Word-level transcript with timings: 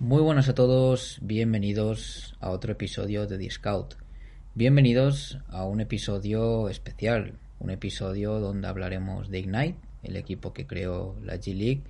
Muy 0.00 0.22
buenas 0.22 0.48
a 0.48 0.54
todos, 0.54 1.18
bienvenidos 1.20 2.34
a 2.40 2.48
otro 2.48 2.72
episodio 2.72 3.26
de 3.26 3.36
The 3.36 3.50
Scout. 3.50 3.96
Bienvenidos 4.54 5.40
a 5.50 5.64
un 5.66 5.82
episodio 5.82 6.70
especial, 6.70 7.34
un 7.58 7.68
episodio 7.68 8.40
donde 8.40 8.66
hablaremos 8.66 9.28
de 9.28 9.40
Ignite, 9.40 9.76
el 10.02 10.16
equipo 10.16 10.54
que 10.54 10.66
creó 10.66 11.16
la 11.22 11.34
G 11.34 11.54
League, 11.54 11.82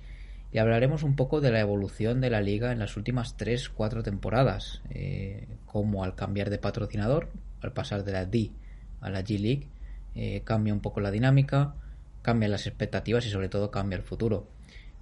y 0.51 0.57
hablaremos 0.57 1.03
un 1.03 1.15
poco 1.15 1.39
de 1.39 1.51
la 1.51 1.61
evolución 1.61 2.19
de 2.19 2.29
la 2.29 2.41
liga 2.41 2.73
en 2.73 2.79
las 2.79 2.97
últimas 2.97 3.37
3-4 3.37 4.03
temporadas, 4.03 4.81
eh, 4.89 5.47
como 5.65 6.03
al 6.03 6.13
cambiar 6.13 6.49
de 6.49 6.57
patrocinador, 6.57 7.29
al 7.61 7.71
pasar 7.71 8.03
de 8.03 8.11
la 8.11 8.25
D 8.25 8.51
a 8.99 9.09
la 9.09 9.21
G 9.23 9.39
League, 9.39 9.69
eh, 10.15 10.41
cambia 10.43 10.73
un 10.73 10.81
poco 10.81 10.99
la 10.99 11.11
dinámica, 11.11 11.75
cambia 12.23 12.49
las 12.49 12.67
expectativas 12.67 13.25
y 13.25 13.29
sobre 13.29 13.47
todo 13.47 13.71
cambia 13.71 13.95
el 13.95 14.03
futuro. 14.03 14.49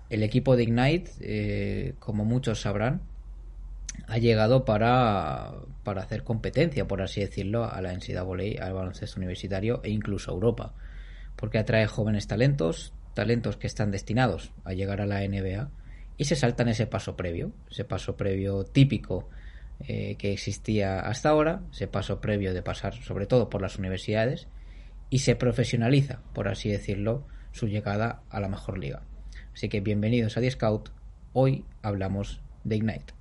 El 0.09 0.23
equipo 0.23 0.55
de 0.55 0.63
Ignite, 0.63 1.11
eh, 1.21 1.93
como 1.99 2.25
muchos 2.25 2.61
sabrán, 2.61 3.01
ha 4.07 4.17
llegado 4.17 4.65
para, 4.65 5.53
para 5.83 6.01
hacer 6.01 6.23
competencia, 6.23 6.87
por 6.87 7.01
así 7.01 7.21
decirlo, 7.21 7.65
a 7.65 7.81
la 7.81 7.93
NCAA, 7.93 8.63
al 8.65 8.73
baloncesto 8.73 9.19
universitario 9.19 9.81
e 9.83 9.89
incluso 9.89 10.31
a 10.31 10.33
Europa, 10.33 10.73
porque 11.35 11.59
atrae 11.59 11.87
jóvenes 11.87 12.27
talentos, 12.27 12.93
talentos 13.13 13.57
que 13.57 13.67
están 13.67 13.91
destinados 13.91 14.51
a 14.63 14.73
llegar 14.73 15.01
a 15.01 15.05
la 15.05 15.21
NBA 15.27 15.69
y 16.17 16.25
se 16.25 16.35
saltan 16.35 16.69
ese 16.69 16.87
paso 16.87 17.15
previo, 17.15 17.51
ese 17.69 17.85
paso 17.85 18.17
previo 18.17 18.63
típico 18.65 19.29
eh, 19.79 20.15
que 20.17 20.33
existía 20.33 20.99
hasta 20.99 21.29
ahora, 21.29 21.61
ese 21.71 21.87
paso 21.87 22.19
previo 22.19 22.53
de 22.53 22.61
pasar 22.61 22.93
sobre 22.95 23.27
todo 23.27 23.49
por 23.49 23.61
las 23.61 23.77
universidades 23.77 24.47
y 25.09 25.19
se 25.19 25.35
profesionaliza, 25.35 26.21
por 26.33 26.47
así 26.47 26.69
decirlo, 26.69 27.25
su 27.51 27.67
llegada 27.67 28.21
a 28.29 28.39
la 28.39 28.49
mejor 28.49 28.77
liga. 28.77 29.03
Así 29.53 29.69
que 29.69 29.81
bienvenidos 29.81 30.37
a 30.37 30.41
The 30.41 30.51
Scout, 30.51 30.89
hoy 31.33 31.65
hablamos 31.81 32.41
de 32.63 32.77
Ignite. 32.77 33.13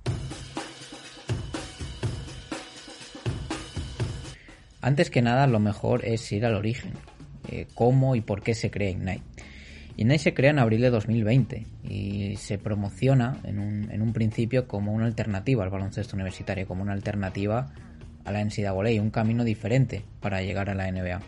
Antes 4.81 5.09
que 5.09 5.21
nada, 5.21 5.47
lo 5.47 5.59
mejor 5.59 6.05
es 6.05 6.31
ir 6.31 6.45
al 6.45 6.55
origen. 6.55 6.93
Eh, 7.49 7.67
cómo 7.73 8.15
y 8.15 8.21
por 8.21 8.41
qué 8.41 8.55
se 8.55 8.71
crea 8.71 8.89
Ignite. 8.91 9.23
Ignite 9.97 10.19
se 10.19 10.33
crea 10.33 10.51
en 10.51 10.59
abril 10.59 10.81
de 10.81 10.89
2020 10.91 11.65
y 11.83 12.35
se 12.37 12.57
promociona 12.57 13.37
en 13.43 13.59
un, 13.59 13.91
en 13.91 14.01
un 14.01 14.13
principio 14.13 14.67
como 14.67 14.93
una 14.93 15.05
alternativa 15.05 15.63
al 15.63 15.69
baloncesto 15.69 16.15
universitario, 16.15 16.67
como 16.67 16.83
una 16.83 16.93
alternativa 16.93 17.73
a 18.23 18.31
la 18.31 18.43
NCAA, 18.43 19.01
un 19.01 19.09
camino 19.09 19.43
diferente 19.43 20.05
para 20.21 20.41
llegar 20.41 20.69
a 20.69 20.75
la 20.75 20.89
NBA. 20.89 21.19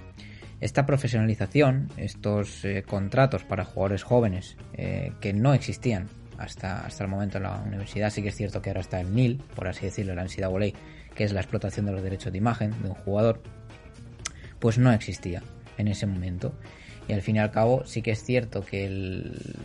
Esta 0.62 0.86
profesionalización, 0.86 1.90
estos 1.98 2.64
eh, 2.66 2.84
contratos 2.84 3.44
para 3.44 3.66
jugadores 3.66 4.04
jóvenes 4.04 4.58
eh, 4.73 5.12
que 5.20 5.34
no 5.34 5.56
existían 5.56 6.08
hasta, 6.38 6.86
hasta 6.86 7.04
el 7.04 7.09
momento 7.09 7.38
en 7.38 7.44
la 7.44 7.64
universidad, 7.66 8.12
sí 8.12 8.22
que 8.22 8.30
es 8.30 8.36
cierto 8.36 8.62
que 8.62 8.70
ahora 8.70 8.82
está 8.82 9.02
el 9.02 9.14
NIL, 9.14 9.44
por 9.56 9.67
así 9.67 9.88
decirlo, 9.88 10.14
la 10.14 10.23
NCAA, 10.23 10.72
que 11.16 11.23
es 11.23 11.34
la 11.34 11.42
explotación 11.42 11.88
de 11.88 11.94
los 11.94 12.04
derechos 12.04 12.32
de 12.32 12.38
imagen 12.38 12.80
de 12.84 12.89
un 12.89 12.95
jugador, 12.95 13.42
pues 14.59 14.78
no 14.78 14.92
existía 14.92 15.42
en 15.80 15.88
ese 15.88 16.06
momento. 16.06 16.54
Y 17.08 17.14
al 17.14 17.23
fin 17.23 17.38
y 17.38 17.39
al 17.39 17.50
cabo 17.50 17.84
sí 17.86 18.04
que 18.04 18.12
es 18.12 18.23
cierto 18.23 18.64
que 18.64 18.86
el, 18.86 19.56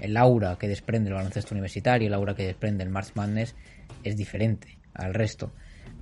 el 0.00 0.16
aura 0.16 0.56
que 0.56 0.66
desprende 0.66 1.10
el 1.10 1.14
baloncesto 1.14 1.54
universitario, 1.54 2.08
el 2.08 2.14
aura 2.14 2.34
que 2.34 2.46
desprende 2.46 2.84
el 2.84 2.90
March 2.90 3.10
Madness 3.14 3.54
es 4.02 4.16
diferente 4.16 4.78
al 4.94 5.12
resto. 5.12 5.52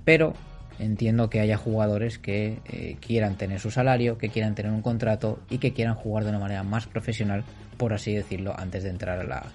Pero 0.05 0.33
entiendo 0.79 1.29
que 1.29 1.39
haya 1.39 1.57
jugadores 1.57 2.19
que 2.19 2.59
eh, 2.65 2.97
quieran 2.99 3.35
tener 3.35 3.59
su 3.59 3.71
salario, 3.71 4.17
que 4.17 4.29
quieran 4.29 4.55
tener 4.55 4.71
un 4.71 4.81
contrato 4.81 5.39
y 5.49 5.57
que 5.57 5.73
quieran 5.73 5.95
jugar 5.95 6.23
de 6.23 6.29
una 6.29 6.39
manera 6.39 6.63
más 6.63 6.87
profesional, 6.87 7.43
por 7.77 7.93
así 7.93 8.13
decirlo, 8.13 8.53
antes 8.57 8.83
de 8.83 8.89
entrar 8.89 9.19
a 9.19 9.23
la, 9.23 9.45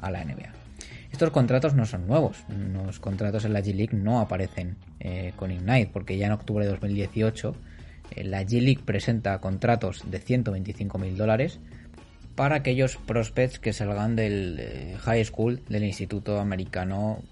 a 0.00 0.10
la 0.10 0.24
NBA. 0.24 0.52
Estos 1.12 1.30
contratos 1.30 1.74
no 1.74 1.86
son 1.86 2.06
nuevos, 2.06 2.44
los 2.48 3.00
contratos 3.00 3.44
en 3.44 3.52
la 3.52 3.60
G-League 3.60 3.96
no 3.96 4.20
aparecen 4.20 4.76
eh, 5.00 5.32
con 5.36 5.50
Ignite, 5.50 5.90
porque 5.92 6.18
ya 6.18 6.26
en 6.26 6.32
octubre 6.32 6.64
de 6.64 6.70
2018 6.72 7.54
eh, 8.10 8.24
la 8.24 8.42
G-League 8.42 8.82
presenta 8.84 9.38
contratos 9.40 10.02
de 10.10 10.18
125 10.18 10.98
mil 10.98 11.16
dólares 11.16 11.58
para 12.34 12.56
aquellos 12.56 12.98
prospects 12.98 13.58
que 13.58 13.72
salgan 13.72 14.14
del 14.14 14.96
high 14.98 15.24
school 15.24 15.62
del 15.68 15.84
Instituto 15.84 16.38
Americano 16.38 17.22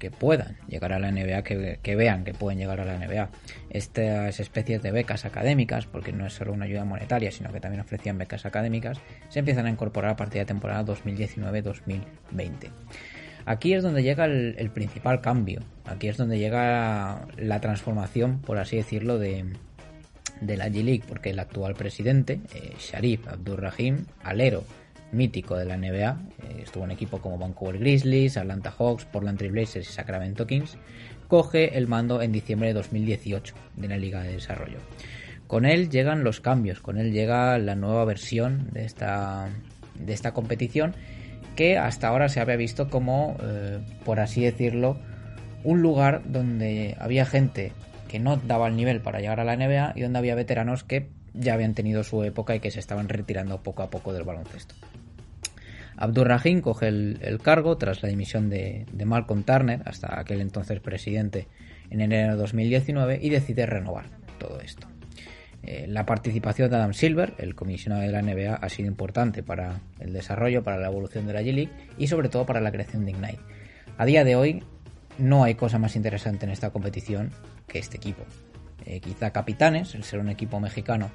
que 0.00 0.10
puedan 0.10 0.56
llegar 0.66 0.92
a 0.94 0.98
la 0.98 1.12
NBA, 1.12 1.42
que, 1.42 1.94
vean 1.94 2.24
que 2.24 2.32
pueden 2.34 2.58
llegar 2.58 2.80
a 2.80 2.84
la 2.86 2.98
NBA. 2.98 3.28
Estas 3.68 4.40
especies 4.40 4.82
de 4.82 4.90
becas 4.90 5.26
académicas, 5.26 5.86
porque 5.86 6.10
no 6.10 6.26
es 6.26 6.32
solo 6.32 6.54
una 6.54 6.64
ayuda 6.64 6.84
monetaria, 6.84 7.30
sino 7.30 7.52
que 7.52 7.60
también 7.60 7.82
ofrecían 7.82 8.18
becas 8.18 8.46
académicas, 8.46 8.98
se 9.28 9.38
empiezan 9.38 9.66
a 9.66 9.70
incorporar 9.70 10.12
a 10.12 10.16
partir 10.16 10.40
de 10.40 10.46
temporada 10.46 10.84
2019-2020. 10.86 12.02
Aquí 13.44 13.74
es 13.74 13.82
donde 13.82 14.02
llega 14.02 14.24
el, 14.24 14.70
principal 14.70 15.20
cambio, 15.20 15.60
aquí 15.84 16.08
es 16.08 16.16
donde 16.16 16.38
llega 16.38 17.26
la 17.36 17.60
transformación, 17.60 18.40
por 18.40 18.58
así 18.58 18.76
decirlo, 18.76 19.18
de, 19.18 19.44
de 20.40 20.56
la 20.56 20.68
G-League, 20.68 21.04
porque 21.06 21.30
el 21.30 21.38
actual 21.38 21.74
presidente, 21.74 22.40
eh, 22.54 22.74
Sharif 22.78 23.28
Abdurrahim, 23.28 24.06
alero 24.22 24.64
mítico 25.12 25.56
de 25.56 25.64
la 25.64 25.76
NBA. 25.76 26.20
Eh, 26.42 26.62
estuvo 26.62 26.84
en 26.84 26.90
equipo 26.90 27.20
como 27.20 27.38
Vancouver 27.38 27.78
Grizzlies, 27.78 28.36
Atlanta 28.36 28.70
Hawks, 28.70 29.04
Portland 29.04 29.38
Trail 29.38 29.52
Blazers 29.52 29.88
y 29.88 29.92
Sacramento 29.92 30.46
Kings. 30.46 30.76
Coge 31.28 31.76
el 31.78 31.86
mando 31.86 32.22
en 32.22 32.32
diciembre 32.32 32.68
de 32.68 32.74
2018 32.74 33.54
de 33.76 33.88
la 33.88 33.96
Liga 33.96 34.22
de 34.22 34.32
Desarrollo. 34.32 34.78
Con 35.46 35.64
él 35.66 35.90
llegan 35.90 36.22
los 36.22 36.40
cambios, 36.40 36.80
con 36.80 36.98
él 36.98 37.12
llega 37.12 37.58
la 37.58 37.74
nueva 37.74 38.04
versión 38.04 38.68
de 38.72 38.84
esta, 38.84 39.48
de 39.98 40.12
esta 40.12 40.32
competición 40.32 40.94
que 41.56 41.76
hasta 41.76 42.08
ahora 42.08 42.28
se 42.28 42.40
había 42.40 42.56
visto 42.56 42.88
como, 42.88 43.36
eh, 43.42 43.80
por 44.04 44.20
así 44.20 44.42
decirlo, 44.42 44.96
un 45.64 45.82
lugar 45.82 46.22
donde 46.26 46.96
había 46.98 47.26
gente 47.26 47.72
que 48.08 48.18
no 48.18 48.36
daba 48.36 48.68
el 48.68 48.76
nivel 48.76 49.00
para 49.00 49.20
llegar 49.20 49.40
a 49.40 49.44
la 49.44 49.56
NBA 49.56 49.92
y 49.96 50.00
donde 50.02 50.18
había 50.18 50.34
veteranos 50.34 50.84
que 50.84 51.10
ya 51.34 51.54
habían 51.54 51.74
tenido 51.74 52.02
su 52.02 52.22
época 52.24 52.54
y 52.54 52.60
que 52.60 52.70
se 52.70 52.80
estaban 52.80 53.08
retirando 53.08 53.62
poco 53.62 53.82
a 53.82 53.90
poco 53.90 54.12
del 54.12 54.24
baloncesto. 54.24 54.74
Abdurrahim 56.00 56.62
coge 56.62 56.88
el, 56.88 57.38
cargo 57.42 57.76
tras 57.76 58.02
la 58.02 58.08
dimisión 58.08 58.48
de, 58.48 58.86
Malcolm 59.04 59.42
Turner, 59.42 59.82
hasta 59.84 60.18
aquel 60.18 60.40
entonces 60.40 60.80
presidente, 60.80 61.46
en 61.90 62.00
enero 62.00 62.32
de 62.32 62.38
2019 62.38 63.18
y 63.20 63.28
decide 63.28 63.66
renovar 63.66 64.06
todo 64.38 64.60
esto. 64.60 64.88
Eh, 65.62 65.84
la 65.88 66.06
participación 66.06 66.70
de 66.70 66.76
Adam 66.76 66.94
Silver, 66.94 67.34
el 67.36 67.54
comisionado 67.54 68.00
de 68.00 68.10
la 68.10 68.22
NBA, 68.22 68.54
ha 68.54 68.68
sido 68.70 68.88
importante 68.88 69.42
para 69.42 69.82
el 69.98 70.14
desarrollo, 70.14 70.64
para 70.64 70.78
la 70.78 70.86
evolución 70.86 71.26
de 71.26 71.34
la 71.34 71.42
G-League 71.42 71.70
y 71.98 72.06
sobre 72.06 72.30
todo 72.30 72.46
para 72.46 72.62
la 72.62 72.72
creación 72.72 73.04
de 73.04 73.10
Ignite. 73.10 73.40
A 73.98 74.06
día 74.06 74.24
de 74.24 74.36
hoy 74.36 74.64
no 75.18 75.44
hay 75.44 75.54
cosa 75.54 75.78
más 75.78 75.96
interesante 75.96 76.46
en 76.46 76.52
esta 76.52 76.70
competición 76.70 77.30
que 77.66 77.78
este 77.78 77.98
equipo. 77.98 78.24
Eh, 78.86 79.00
quizá 79.00 79.32
Capitanes, 79.32 79.94
el 79.94 80.04
ser 80.04 80.20
un 80.20 80.30
equipo 80.30 80.60
mexicano, 80.60 81.10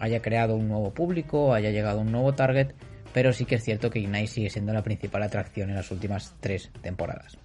haya 0.00 0.20
creado 0.20 0.54
un 0.54 0.68
nuevo 0.68 0.92
público, 0.92 1.54
haya 1.54 1.70
llegado 1.70 2.00
a 2.00 2.02
un 2.02 2.12
nuevo 2.12 2.34
target, 2.34 2.74
pero 3.12 3.32
sí 3.32 3.44
que 3.44 3.56
es 3.56 3.64
cierto 3.64 3.90
que 3.90 4.00
Ignite 4.00 4.26
sigue 4.26 4.50
siendo 4.50 4.72
la 4.72 4.82
principal 4.82 5.22
atracción 5.22 5.70
en 5.70 5.76
las 5.76 5.90
últimas 5.90 6.34
tres 6.40 6.70
temporadas. 6.82 7.38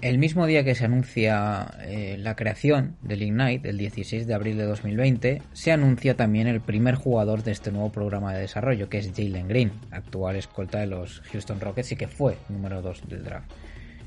El 0.00 0.18
mismo 0.18 0.46
día 0.46 0.64
que 0.64 0.74
se 0.74 0.84
anuncia 0.84 1.66
eh, 1.86 2.16
la 2.18 2.36
creación 2.36 2.96
del 3.00 3.22
Ignite, 3.22 3.70
el 3.70 3.78
16 3.78 4.26
de 4.26 4.34
abril 4.34 4.58
de 4.58 4.64
2020, 4.64 5.40
se 5.52 5.72
anuncia 5.72 6.14
también 6.14 6.46
el 6.46 6.60
primer 6.60 6.94
jugador 6.94 7.42
de 7.42 7.52
este 7.52 7.72
nuevo 7.72 7.90
programa 7.90 8.34
de 8.34 8.40
desarrollo, 8.40 8.88
que 8.88 8.98
es 8.98 9.10
Jalen 9.16 9.48
Green, 9.48 9.72
actual 9.90 10.36
escolta 10.36 10.80
de 10.80 10.88
los 10.88 11.20
Houston 11.32 11.60
Rockets 11.60 11.92
y 11.92 11.96
que 11.96 12.08
fue 12.08 12.36
número 12.50 12.82
2 12.82 13.08
del 13.08 13.24
draft. 13.24 13.50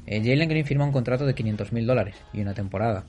Eh, 0.05 0.21
Jalen 0.23 0.49
Green 0.49 0.65
firma 0.65 0.85
un 0.85 0.91
contrato 0.91 1.25
de 1.25 1.33
500 1.33 1.73
mil 1.73 1.87
dólares 1.87 2.15
y 2.31 2.41
una 2.41 2.53
temporada. 2.53 3.05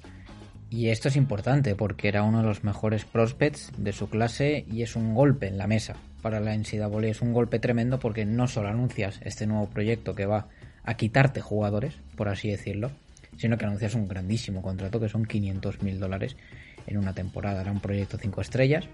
Y 0.71 0.89
esto 0.89 1.09
es 1.09 1.17
importante 1.17 1.75
porque 1.75 2.09
era 2.09 2.23
uno 2.23 2.39
de 2.39 2.47
los 2.47 2.63
mejores 2.63 3.05
prospects 3.05 3.73
de 3.79 3.93
su 3.93 4.11
clase 4.11 4.67
y 4.71 4.83
es 4.83 4.97
un 4.97 5.15
golpe 5.15 5.47
en 5.47 5.57
la 5.57 5.67
mesa 5.67 5.97
para 6.21 6.41
la 6.41 6.55
NCAA. 6.55 7.07
Es 7.07 7.23
un 7.23 7.33
golpe 7.33 7.59
tremendo 7.59 7.99
porque 7.99 8.27
no 8.27 8.47
solo 8.49 8.69
anuncias 8.69 9.21
este 9.23 9.47
nuevo 9.47 9.71
proyecto 9.71 10.15
que 10.15 10.27
va 10.27 10.49
a 10.85 10.95
quitarte 10.95 11.41
jugadores, 11.41 11.99
por 12.17 12.29
así 12.29 12.51
decirlo, 12.51 12.91
sino 13.39 13.57
que 13.57 13.65
anuncias 13.65 13.95
un 13.95 14.09
grandísimo 14.09 14.61
contrato 14.61 15.01
que 15.01 15.09
son 15.09 15.25
500 15.25 15.83
mil 15.83 15.99
dólares 15.99 16.37
en 16.87 16.99
una 16.99 17.15
temporada. 17.15 17.63
Era 17.63 17.73
un 17.73 17.81
proyecto 17.81 18.19
5 18.19 18.41
estrellas 18.41 18.89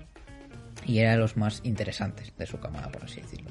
y 0.86 0.98
era 0.98 1.12
de 1.12 1.18
los 1.18 1.36
más 1.36 1.60
interesantes 1.64 2.32
de 2.36 2.46
su 2.46 2.58
camada, 2.60 2.88
por 2.88 3.04
así 3.04 3.20
decirlo. 3.20 3.50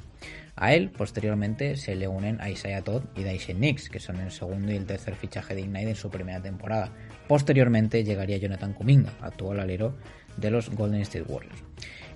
A 0.56 0.74
él, 0.74 0.92
posteriormente, 0.92 1.76
se 1.78 1.96
le 1.96 2.08
unen 2.08 2.40
a 2.40 2.50
Isaiah 2.50 2.84
Todd 2.84 3.04
y 3.16 3.24
Dyson 3.24 3.60
Nix, 3.60 3.90
que 3.90 4.00
son 4.00 4.20
el 4.20 4.32
segundo 4.32 4.72
y 4.72 4.76
el 4.76 4.86
tercer 4.86 5.16
fichaje 5.16 5.56
de 5.56 5.62
Ignite 5.62 5.90
en 5.90 5.96
su 5.96 6.10
primera 6.10 6.42
temporada. 6.42 6.92
Posteriormente 7.28 8.04
llegaría 8.04 8.38
Jonathan 8.38 8.74
Kuminga, 8.74 9.14
actual 9.22 9.60
alero 9.60 9.96
de 10.38 10.52
los 10.52 10.70
Golden 10.70 11.02
State 11.02 11.26
Warriors. 11.28 11.64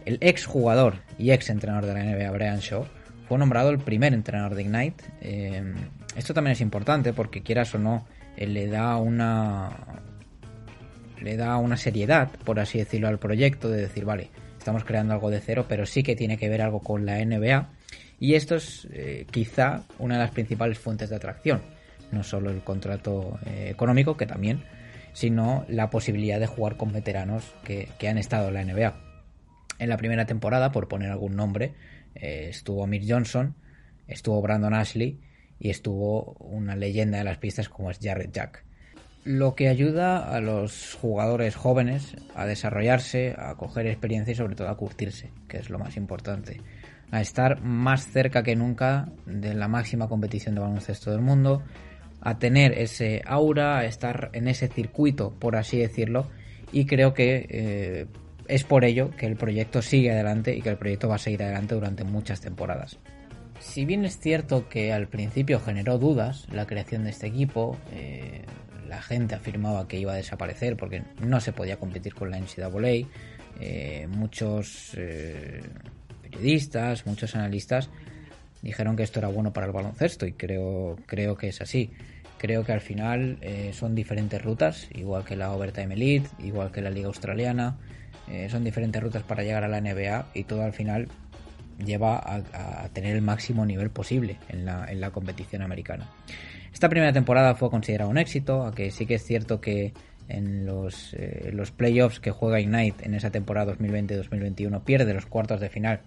El 0.05 0.17
ex 0.21 0.45
jugador 0.45 0.95
y 1.17 1.31
ex 1.31 1.49
entrenador 1.49 1.85
de 1.85 1.93
la 1.93 2.03
NBA, 2.03 2.31
Brian 2.31 2.59
Shaw, 2.59 2.85
fue 3.27 3.37
nombrado 3.37 3.71
el 3.71 3.79
primer 3.79 4.13
entrenador 4.13 4.55
de 4.55 4.61
Ignite. 4.61 5.03
Eh, 5.21 5.73
esto 6.15 6.33
también 6.33 6.53
es 6.53 6.61
importante 6.61 7.13
porque 7.13 7.41
quieras 7.43 7.73
o 7.75 7.79
no, 7.79 8.05
le 8.37 8.67
da 8.67 8.97
una 8.97 9.71
le 11.19 11.35
da 11.35 11.57
una 11.57 11.77
seriedad, 11.77 12.29
por 12.45 12.59
así 12.59 12.77
decirlo, 12.77 13.07
al 13.07 13.17
proyecto 13.17 13.69
de 13.69 13.81
decir, 13.81 14.05
vale, 14.05 14.29
estamos 14.57 14.83
creando 14.83 15.13
algo 15.13 15.31
de 15.31 15.41
cero, 15.41 15.65
pero 15.67 15.85
sí 15.85 16.03
que 16.03 16.15
tiene 16.15 16.37
que 16.37 16.47
ver 16.47 16.61
algo 16.61 16.79
con 16.79 17.05
la 17.05 17.23
NBA. 17.23 17.69
Y 18.19 18.33
esto 18.35 18.55
es 18.55 18.87
eh, 18.91 19.25
quizá 19.31 19.83
una 19.99 20.15
de 20.15 20.21
las 20.21 20.31
principales 20.31 20.79
fuentes 20.79 21.09
de 21.09 21.15
atracción 21.15 21.61
no 22.11 22.23
solo 22.23 22.49
el 22.49 22.63
contrato 22.63 23.39
eh, 23.45 23.69
económico, 23.69 24.17
que 24.17 24.25
también, 24.25 24.63
sino 25.13 25.65
la 25.67 25.89
posibilidad 25.89 26.39
de 26.39 26.47
jugar 26.47 26.77
con 26.77 26.91
veteranos 26.91 27.53
que, 27.63 27.89
han 28.07 28.17
estado 28.17 28.49
en 28.49 28.53
la 28.53 28.63
NBA. 28.63 28.95
En 29.79 29.89
la 29.89 29.97
primera 29.97 30.25
temporada, 30.25 30.71
por 30.71 30.87
poner 30.87 31.11
algún 31.11 31.35
nombre, 31.35 31.73
eh, 32.15 32.47
estuvo 32.49 32.83
Amir 32.83 33.03
Johnson, 33.07 33.55
estuvo 34.07 34.41
Brandon 34.41 34.73
Ashley 34.73 35.19
y 35.59 35.69
estuvo 35.69 36.33
una 36.39 36.75
leyenda 36.75 37.17
de 37.19 37.23
las 37.23 37.37
pistas 37.37 37.69
como 37.69 37.91
es 37.91 37.99
Jared 38.01 38.31
Jack. 38.31 38.63
Lo 39.23 39.55
que 39.55 39.67
ayuda 39.67 40.33
a 40.33 40.39
los 40.39 40.93
jugadores 40.93 41.55
jóvenes 41.55 42.15
a 42.33 42.45
desarrollarse, 42.45 43.35
a 43.37 43.55
coger 43.55 43.85
experiencia 43.87 44.31
y 44.31 44.35
sobre 44.35 44.55
todo 44.55 44.69
a 44.69 44.77
curtirse, 44.77 45.31
que 45.49 45.57
es 45.57 45.69
lo 45.69 45.79
más 45.79 45.97
importante. 45.97 46.61
A 47.11 47.21
estar 47.21 47.61
más 47.61 48.07
cerca 48.07 48.43
que 48.43 48.55
nunca 48.55 49.09
de 49.25 49.53
la 49.53 49.67
máxima 49.67 50.07
competición 50.07 50.55
de 50.55 50.61
baloncesto 50.61 51.11
del 51.11 51.21
mundo, 51.21 51.63
a 52.21 52.39
tener 52.39 52.73
ese 52.77 53.21
aura, 53.25 53.77
a 53.77 53.85
estar 53.85 54.29
en 54.33 54.47
ese 54.47 54.67
circuito, 54.67 55.33
por 55.39 55.55
así 55.55 55.77
decirlo, 55.77 56.27
y 56.71 56.85
creo 56.85 57.13
que 57.13 57.47
eh, 57.49 58.05
es 58.47 58.63
por 58.63 58.83
ello 58.83 59.11
que 59.11 59.25
el 59.25 59.35
proyecto 59.35 59.81
sigue 59.81 60.11
adelante 60.11 60.55
y 60.55 60.61
que 60.61 60.69
el 60.69 60.77
proyecto 60.77 61.07
va 61.07 61.15
a 61.15 61.19
seguir 61.19 61.43
adelante 61.43 61.75
durante 61.75 62.03
muchas 62.03 62.41
temporadas. 62.41 62.99
Si 63.59 63.85
bien 63.85 64.05
es 64.05 64.19
cierto 64.19 64.69
que 64.69 64.93
al 64.93 65.07
principio 65.07 65.59
generó 65.59 65.97
dudas 65.97 66.47
la 66.51 66.67
creación 66.67 67.03
de 67.03 67.09
este 67.11 67.27
equipo, 67.27 67.77
eh, 67.91 68.43
la 68.87 69.01
gente 69.01 69.35
afirmaba 69.35 69.87
que 69.87 69.99
iba 69.99 70.13
a 70.13 70.15
desaparecer 70.15 70.77
porque 70.77 71.03
no 71.21 71.39
se 71.39 71.53
podía 71.53 71.77
competir 71.77 72.13
con 72.13 72.29
la 72.29 72.37
NCAA, 72.37 73.07
eh, 73.59 74.07
muchos 74.09 74.95
periodistas, 76.37 77.05
muchos 77.05 77.35
analistas 77.35 77.89
dijeron 78.61 78.95
que 78.95 79.03
esto 79.03 79.19
era 79.19 79.27
bueno 79.27 79.53
para 79.53 79.67
el 79.67 79.73
baloncesto 79.73 80.25
y 80.25 80.33
creo, 80.33 80.97
creo 81.05 81.35
que 81.35 81.49
es 81.49 81.61
así. 81.61 81.91
Creo 82.37 82.63
que 82.63 82.71
al 82.71 82.81
final 82.81 83.37
eh, 83.41 83.71
son 83.73 83.95
diferentes 83.95 84.41
rutas, 84.41 84.87
igual 84.93 85.23
que 85.23 85.35
la 85.35 85.51
Overtime 85.53 85.95
Elite, 85.95 86.29
igual 86.39 86.71
que 86.71 86.81
la 86.81 86.91
Liga 86.91 87.07
Australiana, 87.07 87.77
eh, 88.29 88.47
son 88.49 88.63
diferentes 88.63 89.01
rutas 89.01 89.23
para 89.23 89.43
llegar 89.43 89.63
a 89.63 89.67
la 89.67 89.81
NBA 89.81 90.27
y 90.33 90.43
todo 90.43 90.63
al 90.63 90.73
final 90.73 91.07
lleva 91.83 92.17
a, 92.17 92.89
tener 92.89 93.15
el 93.15 93.21
máximo 93.21 93.65
nivel 93.65 93.89
posible 93.91 94.37
en 94.49 94.65
la, 94.65 94.91
en 94.91 94.99
la, 94.99 95.11
competición 95.11 95.61
americana. 95.61 96.09
Esta 96.73 96.89
primera 96.89 97.13
temporada 97.13 97.55
fue 97.55 97.69
considerada 97.69 98.09
un 98.09 98.17
éxito, 98.17 98.63
aunque 98.63 98.91
sí 98.91 99.05
que 99.05 99.15
es 99.15 99.23
cierto 99.23 99.61
que 99.61 99.93
en 100.27 100.65
los, 100.65 101.13
eh, 101.13 101.51
los 101.53 101.71
playoffs 101.71 102.19
que 102.19 102.31
juega 102.31 102.59
Ignite 102.59 103.05
en 103.05 103.13
esa 103.13 103.29
temporada 103.31 103.73
2020-2021 103.77 104.83
pierde 104.83 105.13
los 105.13 105.25
cuartos 105.25 105.59
de 105.59 105.69
final 105.69 106.01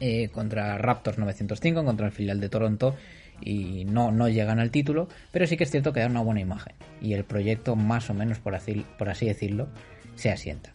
eh, 0.00 0.28
contra 0.28 0.78
Raptors 0.78 1.18
905, 1.18 1.84
contra 1.84 2.06
el 2.06 2.12
filial 2.12 2.40
de 2.40 2.48
Toronto 2.48 2.96
y 3.40 3.84
no, 3.84 4.10
no 4.10 4.28
llegan 4.28 4.58
al 4.58 4.70
título, 4.70 5.08
pero 5.30 5.46
sí 5.46 5.56
que 5.56 5.64
es 5.64 5.70
cierto 5.70 5.92
que 5.92 6.00
da 6.00 6.06
una 6.06 6.22
buena 6.22 6.40
imagen 6.40 6.74
y 7.00 7.12
el 7.12 7.24
proyecto 7.24 7.76
más 7.76 8.08
o 8.10 8.14
menos, 8.14 8.38
por 8.38 8.54
así, 8.54 8.84
por 8.98 9.08
así 9.08 9.26
decirlo, 9.26 9.68
se 10.14 10.30
asienta. 10.30 10.70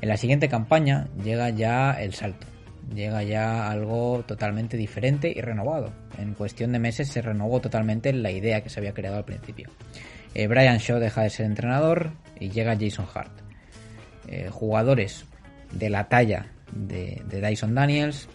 En 0.00 0.08
la 0.08 0.16
siguiente 0.16 0.48
campaña 0.48 1.08
llega 1.22 1.50
ya 1.50 1.92
el 1.92 2.14
salto, 2.14 2.46
llega 2.94 3.22
ya 3.22 3.70
algo 3.70 4.24
totalmente 4.26 4.76
diferente 4.76 5.32
y 5.34 5.40
renovado. 5.40 5.92
En 6.18 6.34
cuestión 6.34 6.72
de 6.72 6.78
meses 6.78 7.08
se 7.08 7.22
renovó 7.22 7.60
totalmente 7.60 8.12
la 8.12 8.30
idea 8.30 8.62
que 8.62 8.70
se 8.70 8.80
había 8.80 8.94
creado 8.94 9.16
al 9.16 9.24
principio. 9.24 9.70
Eh, 10.34 10.46
Brian 10.48 10.78
Shaw 10.78 10.98
deja 10.98 11.22
de 11.22 11.30
ser 11.30 11.46
entrenador 11.46 12.10
y 12.40 12.50
llega 12.50 12.76
Jason 12.78 13.06
Hart. 13.14 13.32
Eh, 14.26 14.48
jugadores 14.50 15.26
de 15.72 15.90
la 15.90 16.08
talla 16.08 16.46
de, 16.72 17.22
Dyson 17.28 17.74
Daniels, 17.74 18.28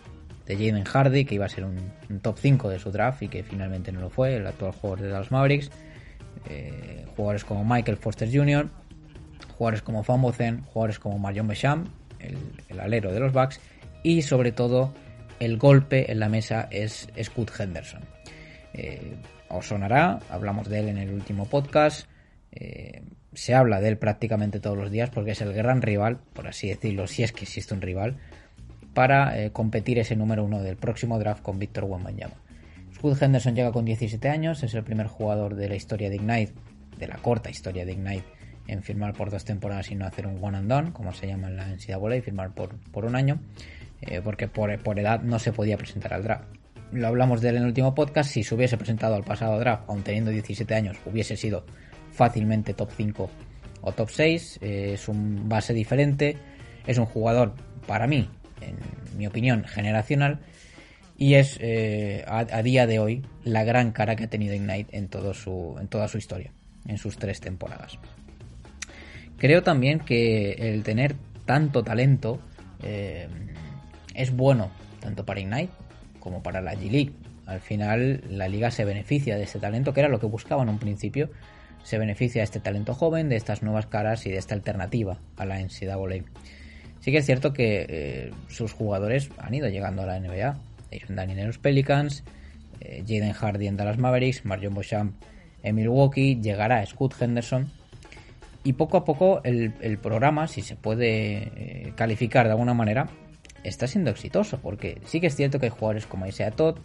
de 0.45 0.55
Jaden 0.55 0.83
Hardy, 0.83 1.25
que 1.25 1.35
iba 1.35 1.45
a 1.45 1.49
ser 1.49 1.65
un, 1.65 1.91
top 2.21 2.37
5 2.39 2.69
de 2.69 2.79
su 2.79 2.91
draft 2.91 3.21
y 3.23 3.27
que 3.27 3.43
finalmente 3.43 3.91
no 3.91 4.01
lo 4.01 4.09
fue, 4.09 4.35
el 4.35 4.47
actual 4.47 4.71
jugador 4.71 5.01
de 5.01 5.09
Dallas 5.09 5.31
Mavericks. 5.31 5.71
Eh, 6.49 7.05
jugadores 7.15 7.43
como 7.43 7.65
Michael 7.65 7.97
Foster 7.97 8.29
Jr., 8.31 8.69
jugadores 9.57 9.81
como 9.81 10.03
Fambozen, 10.03 10.61
jugadores 10.61 10.99
como 10.99 11.19
Marion 11.19 11.47
Besham, 11.47 11.85
el, 12.19 12.79
alero 12.79 13.11
de 13.11 13.19
los 13.19 13.33
Bucks, 13.33 13.59
y 14.03 14.21
sobre 14.21 14.51
todo 14.51 14.93
el 15.39 15.57
golpe 15.57 16.11
en 16.11 16.19
la 16.19 16.29
mesa 16.29 16.67
es 16.71 17.09
Scott 17.21 17.51
Henderson. 17.59 18.01
Eh, 18.73 19.17
os 19.49 19.67
sonará, 19.67 20.19
hablamos 20.29 20.69
de 20.69 20.79
él 20.79 20.89
en 20.89 20.97
el 20.97 21.11
último 21.11 21.45
podcast. 21.45 22.07
Eh, 22.51 23.01
se 23.33 23.53
habla 23.53 23.79
de 23.79 23.89
él 23.89 23.97
prácticamente 23.97 24.59
todos 24.59 24.77
los 24.77 24.91
días 24.91 25.09
porque 25.09 25.31
es 25.31 25.41
el 25.41 25.53
gran 25.53 25.81
rival, 25.81 26.19
por 26.33 26.47
así 26.47 26.69
decirlo, 26.69 27.07
si 27.07 27.23
es 27.23 27.31
que 27.31 27.43
existe 27.43 27.73
un 27.73 27.81
rival, 27.81 28.17
para 28.93 29.39
eh, 29.39 29.51
competir 29.51 29.99
ese 29.99 30.15
número 30.15 30.43
uno 30.43 30.61
del 30.61 30.77
próximo 30.77 31.19
draft 31.19 31.41
con 31.41 31.59
Víctor 31.59 31.85
Wembanyama. 31.85 32.35
Scott 32.95 33.21
Henderson 33.21 33.55
llega 33.55 33.71
con 33.71 33.85
17 33.85 34.29
años, 34.29 34.63
es 34.63 34.73
el 34.73 34.83
primer 34.83 35.07
jugador 35.07 35.55
de 35.55 35.69
la 35.69 35.75
historia 35.75 36.09
de 36.09 36.15
Ignite, 36.15 36.53
de 36.97 37.07
la 37.07 37.17
corta 37.17 37.49
historia 37.49 37.85
de 37.85 37.93
Ignite, 37.93 38.25
en 38.67 38.83
firmar 38.83 39.13
por 39.13 39.31
dos 39.31 39.45
temporadas 39.45 39.89
y 39.91 39.95
no 39.95 40.05
hacer 40.05 40.27
un 40.27 40.43
one 40.43 40.57
and 40.57 40.69
done, 40.69 40.91
como 40.91 41.13
se 41.13 41.27
llama 41.27 41.47
en 41.47 41.55
la 41.55 41.67
NCAA, 41.67 42.21
firmar 42.21 42.53
por, 42.53 42.75
por 42.91 43.05
un 43.05 43.15
año, 43.15 43.39
eh, 44.01 44.21
porque 44.23 44.47
por, 44.47 44.77
por 44.83 44.99
edad 44.99 45.21
no 45.21 45.39
se 45.39 45.53
podía 45.53 45.77
presentar 45.77 46.13
al 46.13 46.23
draft 46.23 46.45
lo 46.91 47.07
hablamos 47.07 47.41
de 47.41 47.49
él 47.49 47.57
en 47.57 47.61
el 47.63 47.67
último 47.67 47.93
podcast, 47.93 48.31
si 48.31 48.43
se 48.43 48.55
hubiese 48.55 48.77
presentado 48.77 49.15
al 49.15 49.23
pasado 49.23 49.59
draft, 49.59 49.83
aún 49.87 50.01
teniendo 50.01 50.31
17 50.31 50.73
años, 50.73 50.97
hubiese 51.05 51.37
sido 51.37 51.65
fácilmente 52.19 52.74
top 52.74 52.92
5 52.98 53.30
o 53.81 53.92
top 53.94 54.10
6. 54.10 54.60
Eh, 54.62 54.92
es 54.95 55.07
un 55.07 55.48
base 55.48 55.74
diferente, 55.74 56.36
es 56.86 56.98
un 56.98 57.06
jugador, 57.06 57.54
para 57.88 58.07
mí, 58.07 58.30
en 58.60 58.75
mi 59.18 59.25
opinión, 59.25 59.63
generacional. 59.63 60.39
Y 61.18 61.36
es 61.36 61.57
eh, 61.62 62.25
a, 62.27 62.62
día 62.62 62.88
de 62.88 63.00
hoy 63.00 63.25
la 63.45 63.63
gran 63.63 63.92
cara 63.92 64.18
que 64.18 64.25
ha 64.25 64.30
tenido 64.30 64.54
Ignite 64.54 64.98
en, 64.98 65.07
todo 65.07 65.33
su, 65.33 65.77
en 65.80 65.88
toda 65.88 66.10
su 66.10 66.18
historia, 66.18 66.51
en 66.88 66.98
sus 66.98 67.18
tres 67.18 67.39
temporadas. 67.39 67.98
Creo 69.38 69.63
también 69.63 70.00
que 70.00 70.51
el 70.51 70.83
tener 70.83 71.15
tanto 71.45 71.83
talento 71.83 72.39
eh, 72.83 73.27
es 74.13 74.36
bueno 74.36 74.72
tanto 75.00 75.25
para 75.25 75.39
Ignite 75.39 75.72
como 76.19 76.44
para 76.44 76.60
la 76.60 76.74
G-League. 76.74 77.13
Al 77.45 77.62
final 77.62 78.24
la 78.30 78.50
liga 78.50 78.72
se 78.72 78.83
beneficia 78.83 79.38
de 79.38 79.44
este 79.44 79.60
talento, 79.60 79.94
que 79.94 80.01
era 80.01 80.10
lo 80.10 80.19
que 80.19 80.25
buscaba 80.25 80.63
en 80.63 80.69
un 80.69 80.80
principio. 80.80 81.30
Se 81.83 81.97
beneficia 81.97 82.41
de 82.41 82.45
este 82.45 82.59
talento 82.59 82.93
joven, 82.93 83.29
de 83.29 83.35
estas 83.35 83.63
nuevas 83.63 83.87
caras 83.87 84.25
y 84.25 84.31
de 84.31 84.37
esta 84.37 84.55
alternativa 84.55 85.19
a 85.37 85.45
la 85.45 85.59
NCAA. 85.59 86.23
Sí 86.99 87.11
que 87.11 87.17
es 87.17 87.25
cierto 87.25 87.53
que 87.53 87.85
eh, 87.87 88.31
sus 88.47 88.73
jugadores 88.73 89.29
han 89.37 89.53
ido 89.53 89.69
llegando 89.69 90.03
a 90.03 90.05
la 90.05 90.19
NBA. 90.19 90.57
Jason 90.91 91.19
en 91.19 91.47
los 91.47 91.57
Pelicans, 91.57 92.23
eh, 92.81 93.03
Jaden 93.07 93.33
Hardy 93.33 93.67
en 93.67 93.77
Dallas 93.77 93.97
Mavericks, 93.97 94.45
Marion 94.45 94.73
Beauchamp 94.73 95.15
en 95.63 95.75
Milwaukee, 95.75 96.39
llegará 96.41 96.85
Scott 96.85 97.15
Henderson. 97.19 97.71
Y 98.63 98.74
poco 98.74 98.98
a 98.98 99.05
poco 99.05 99.41
el, 99.43 99.98
programa, 100.01 100.48
si 100.48 100.62
se 100.62 100.75
puede 100.75 101.51
eh, 101.55 101.93
calificar 101.95 102.45
de 102.45 102.51
alguna 102.51 102.74
manera, 102.74 103.07
está 103.63 103.88
siendo 103.88 104.12
exitoso, 104.12 104.59
porque 104.62 105.01
sí 105.05 105.21
que 105.21 105.27
es 105.27 105.36
cierto 105.36 105.59
que 105.59 105.67
hay 105.67 105.71
jugadores 105.71 106.05
como 106.05 106.27
Isaiah 106.27 106.51
Todd, 106.51 106.77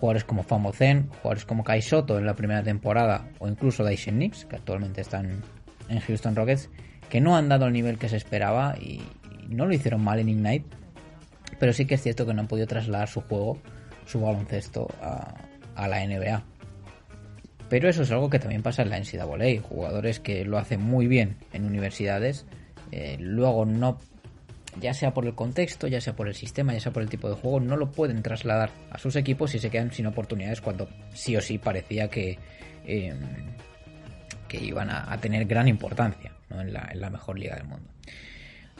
jugadores 0.00 0.24
como 0.24 0.42
Famo 0.42 0.72
Zen, 0.72 1.08
jugadores 1.22 1.44
como 1.44 1.64
Kai 1.64 1.82
Soto 1.82 2.18
en 2.18 2.26
la 2.26 2.34
primera 2.34 2.62
temporada, 2.62 3.28
o 3.38 3.48
incluso 3.48 3.84
Dyson 3.84 4.18
Nix, 4.18 4.44
que 4.44 4.56
actualmente 4.56 5.00
están 5.00 5.42
en 5.88 6.00
Houston 6.00 6.36
Rockets, 6.36 6.70
que 7.08 7.20
no 7.20 7.36
han 7.36 7.48
dado 7.48 7.66
el 7.66 7.72
nivel 7.72 7.98
que 7.98 8.08
se 8.08 8.16
esperaba 8.16 8.76
y, 8.78 9.02
no 9.48 9.66
lo 9.66 9.74
hicieron 9.74 10.02
mal 10.02 10.18
en 10.18 10.30
Ignite, 10.30 10.64
pero 11.58 11.72
sí 11.74 11.84
que 11.84 11.96
es 11.96 12.02
cierto 12.02 12.26
que 12.26 12.32
no 12.32 12.40
han 12.40 12.48
podido 12.48 12.66
trasladar 12.66 13.08
su 13.08 13.20
juego, 13.20 13.58
su 14.06 14.20
baloncesto 14.20 14.88
a, 15.02 15.86
la 15.86 16.06
NBA. 16.06 16.42
Pero 17.68 17.88
eso 17.88 18.02
es 18.02 18.10
algo 18.10 18.30
que 18.30 18.38
también 18.38 18.62
pasa 18.62 18.82
en 18.82 18.90
la 18.90 18.98
NCAA. 18.98 19.60
Jugadores 19.62 20.18
que 20.18 20.44
lo 20.44 20.56
hacen 20.56 20.80
muy 20.80 21.06
bien 21.06 21.36
en 21.52 21.66
universidades, 21.66 22.46
eh, 22.90 23.16
luego 23.20 23.66
no 23.66 23.98
ya 24.80 24.94
sea 24.94 25.14
por 25.14 25.26
el 25.26 25.34
contexto, 25.34 25.86
ya 25.86 26.00
sea 26.00 26.14
por 26.14 26.28
el 26.28 26.34
sistema, 26.34 26.72
ya 26.72 26.80
sea 26.80 26.92
por 26.92 27.02
el 27.02 27.08
tipo 27.08 27.28
de 27.28 27.36
juego, 27.36 27.60
no 27.60 27.76
lo 27.76 27.90
pueden 27.90 28.22
trasladar 28.22 28.70
a 28.90 28.98
sus 28.98 29.16
equipos 29.16 29.54
y 29.54 29.58
se 29.58 29.70
quedan 29.70 29.92
sin 29.92 30.06
oportunidades 30.06 30.60
cuando 30.60 30.88
sí 31.12 31.36
o 31.36 31.40
sí 31.40 31.58
parecía 31.58 32.08
que, 32.08 32.38
em, 32.86 33.18
que 34.48 34.62
iban 34.62 34.90
a, 34.90 35.16
tener 35.18 35.44
gran 35.46 35.68
importancia 35.68 36.32
en, 36.50 36.72
la, 36.72 37.10
mejor 37.10 37.38
liga 37.38 37.56
del 37.56 37.66
mundo. 37.66 37.88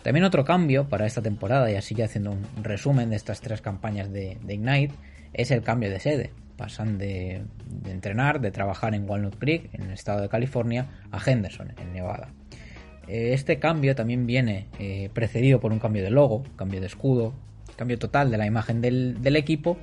También 0.03 0.25
otro 0.25 0.45
cambio 0.45 0.89
para 0.89 1.07
esta 1.07 1.23
temporada, 1.23 1.71
y 1.71 1.77
así 1.77 1.95
ya 1.95 2.05
haciendo 2.05 2.33
un 2.33 2.45
resumen 2.63 3.11
de 3.11 3.17
estas 3.17 3.41
tres 3.41 3.61
campañas 3.61 4.13
de, 4.13 4.39
Ignite, 4.47 4.95
es 5.33 5.51
el 5.51 5.63
cambio 5.63 5.91
de 5.91 5.99
sede. 5.99 6.33
Pasan 6.57 6.99
de, 6.99 7.43
de, 7.67 7.91
entrenar, 7.91 8.41
de 8.41 8.53
trabajar 8.53 8.95
en 8.95 9.09
Walnut 9.09 9.39
Creek, 9.39 9.71
en 9.73 9.85
el 9.85 9.93
estado 9.93 10.21
de 10.21 10.29
California, 10.29 10.87
a 11.11 11.19
Henderson, 11.19 11.73
en 11.79 11.93
Nevada. 11.93 12.29
Eh, 13.09 13.33
este 13.35 13.59
cambio 13.59 13.95
también 13.95 14.27
viene 14.27 14.67
eh, 14.79 15.11
precedido 15.13 15.61
por 15.61 15.73
un 15.73 15.79
cambio 15.79 16.03
de 16.03 16.11
logo, 16.11 16.45
cambio 16.57 16.81
de 16.81 16.87
escudo, 16.87 17.35
cambio 17.77 17.99
total 17.99 18.31
de 18.31 18.39
la 18.39 18.47
imagen 18.47 18.81
del, 18.81 19.37
equipo, 19.37 19.79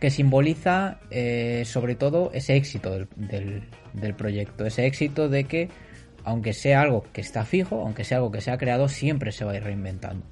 que 0.00 0.10
simboliza 0.10 0.98
eh, 1.10 1.62
sobre 1.66 1.94
todo 1.94 2.30
ese 2.32 2.56
éxito 2.56 3.06
del, 3.16 4.14
proyecto, 4.16 4.66
ese 4.66 4.86
éxito 4.86 5.28
de 5.28 5.44
que 5.44 5.68
aunque 6.24 6.52
sea 6.52 6.82
algo 6.82 7.04
que 7.12 7.22
está 7.22 7.44
fijo, 7.44 7.80
aunque 7.80 8.04
sea 8.04 8.18
algo 8.18 8.30
que 8.30 8.40
se 8.40 8.50
ha 8.50 8.58
creado, 8.58 8.88
siempre 8.88 9.32
se 9.32 9.44
va 9.44 9.52
a 9.52 9.56
ir 9.56 9.64
reinventando. 9.64 10.26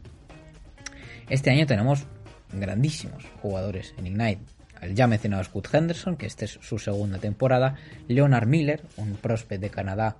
Este 1.30 1.50
año 1.50 1.66
tenemos 1.66 2.07
grandísimos 2.52 3.25
jugadores 3.40 3.95
en 3.99 4.07
Ignite. 4.07 4.42
al 4.80 4.95
ya 4.95 5.07
mencionado 5.07 5.45
Scott 5.45 5.68
Henderson, 5.73 6.16
que 6.16 6.26
esta 6.26 6.45
es 6.45 6.59
su 6.61 6.78
segunda 6.78 7.18
temporada, 7.18 7.76
Leonard 8.07 8.47
Miller, 8.47 8.83
un 8.97 9.14
prospect 9.14 9.62
de 9.62 9.71
Canadá 9.71 10.16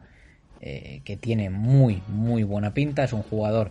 eh, 0.61 1.03
que 1.05 1.17
tiene 1.17 1.51
muy, 1.51 2.03
muy 2.09 2.43
buena 2.43 2.75
pinta, 2.75 3.05
es 3.05 3.13
un 3.13 3.23
jugador 3.23 3.71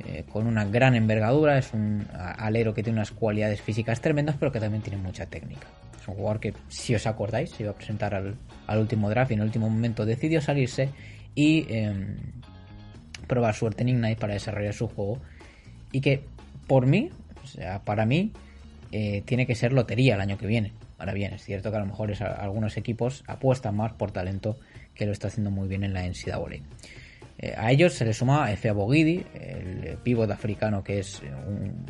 eh, 0.00 0.24
con 0.30 0.46
una 0.46 0.64
gran 0.64 0.94
envergadura, 0.94 1.58
es 1.58 1.72
un 1.72 2.06
alero 2.12 2.72
que 2.72 2.84
tiene 2.84 2.98
unas 2.98 3.10
cualidades 3.10 3.60
físicas 3.60 4.00
tremendas, 4.00 4.36
pero 4.38 4.52
que 4.52 4.60
también 4.60 4.82
tiene 4.82 4.98
mucha 4.98 5.26
técnica. 5.26 5.66
Es 6.00 6.06
un 6.06 6.14
jugador 6.14 6.38
que, 6.38 6.54
si 6.68 6.94
os 6.94 7.06
acordáis, 7.08 7.50
se 7.50 7.64
iba 7.64 7.72
a 7.72 7.74
presentar 7.74 8.14
al, 8.14 8.36
último 8.78 9.10
draft 9.10 9.32
y 9.32 9.34
en 9.34 9.40
el 9.40 9.46
último 9.46 9.68
momento 9.68 10.06
decidió 10.06 10.40
salirse 10.40 10.90
y 11.34 11.66
em, 11.74 12.16
probar 13.26 13.54
suerte 13.54 13.82
en 13.82 13.88
Ignite 13.88 14.20
para 14.20 14.34
desarrollar 14.34 14.74
su 14.74 14.86
juego. 14.86 15.18
Y 15.90 16.00
que, 16.00 16.22
por 16.68 16.86
mí, 16.86 17.10
o 17.42 17.46
sea, 17.48 17.80
para 17.80 18.06
mí, 18.06 18.32
eh, 18.92 19.22
tiene 19.26 19.46
que 19.46 19.56
ser 19.56 19.72
lotería 19.72 20.14
el 20.14 20.20
año 20.20 20.38
que 20.38 20.46
viene. 20.46 20.72
Ahora 20.98 21.12
bien, 21.12 21.32
es 21.32 21.42
cierto 21.42 21.70
que 21.70 21.76
a 21.76 21.80
lo 21.80 21.86
mejor 21.86 22.12
algunos 22.22 22.76
equipos 22.76 23.24
apuestan 23.26 23.76
más 23.76 23.92
por 23.92 24.12
talento 24.12 24.58
que 24.98 25.06
lo 25.06 25.12
está 25.12 25.28
haciendo 25.28 25.50
muy 25.50 25.68
bien 25.68 25.84
en 25.84 25.94
la 25.94 26.02
NCAA. 26.02 26.60
Eh, 27.38 27.54
a 27.56 27.70
ellos 27.70 27.94
se 27.94 28.04
le 28.04 28.12
suma 28.12 28.50
Efe 28.50 28.68
Abogidi, 28.68 29.24
el 29.32 29.96
pívot 30.02 30.30
africano 30.30 30.82
que 30.82 30.98
es 30.98 31.22
un, 31.46 31.86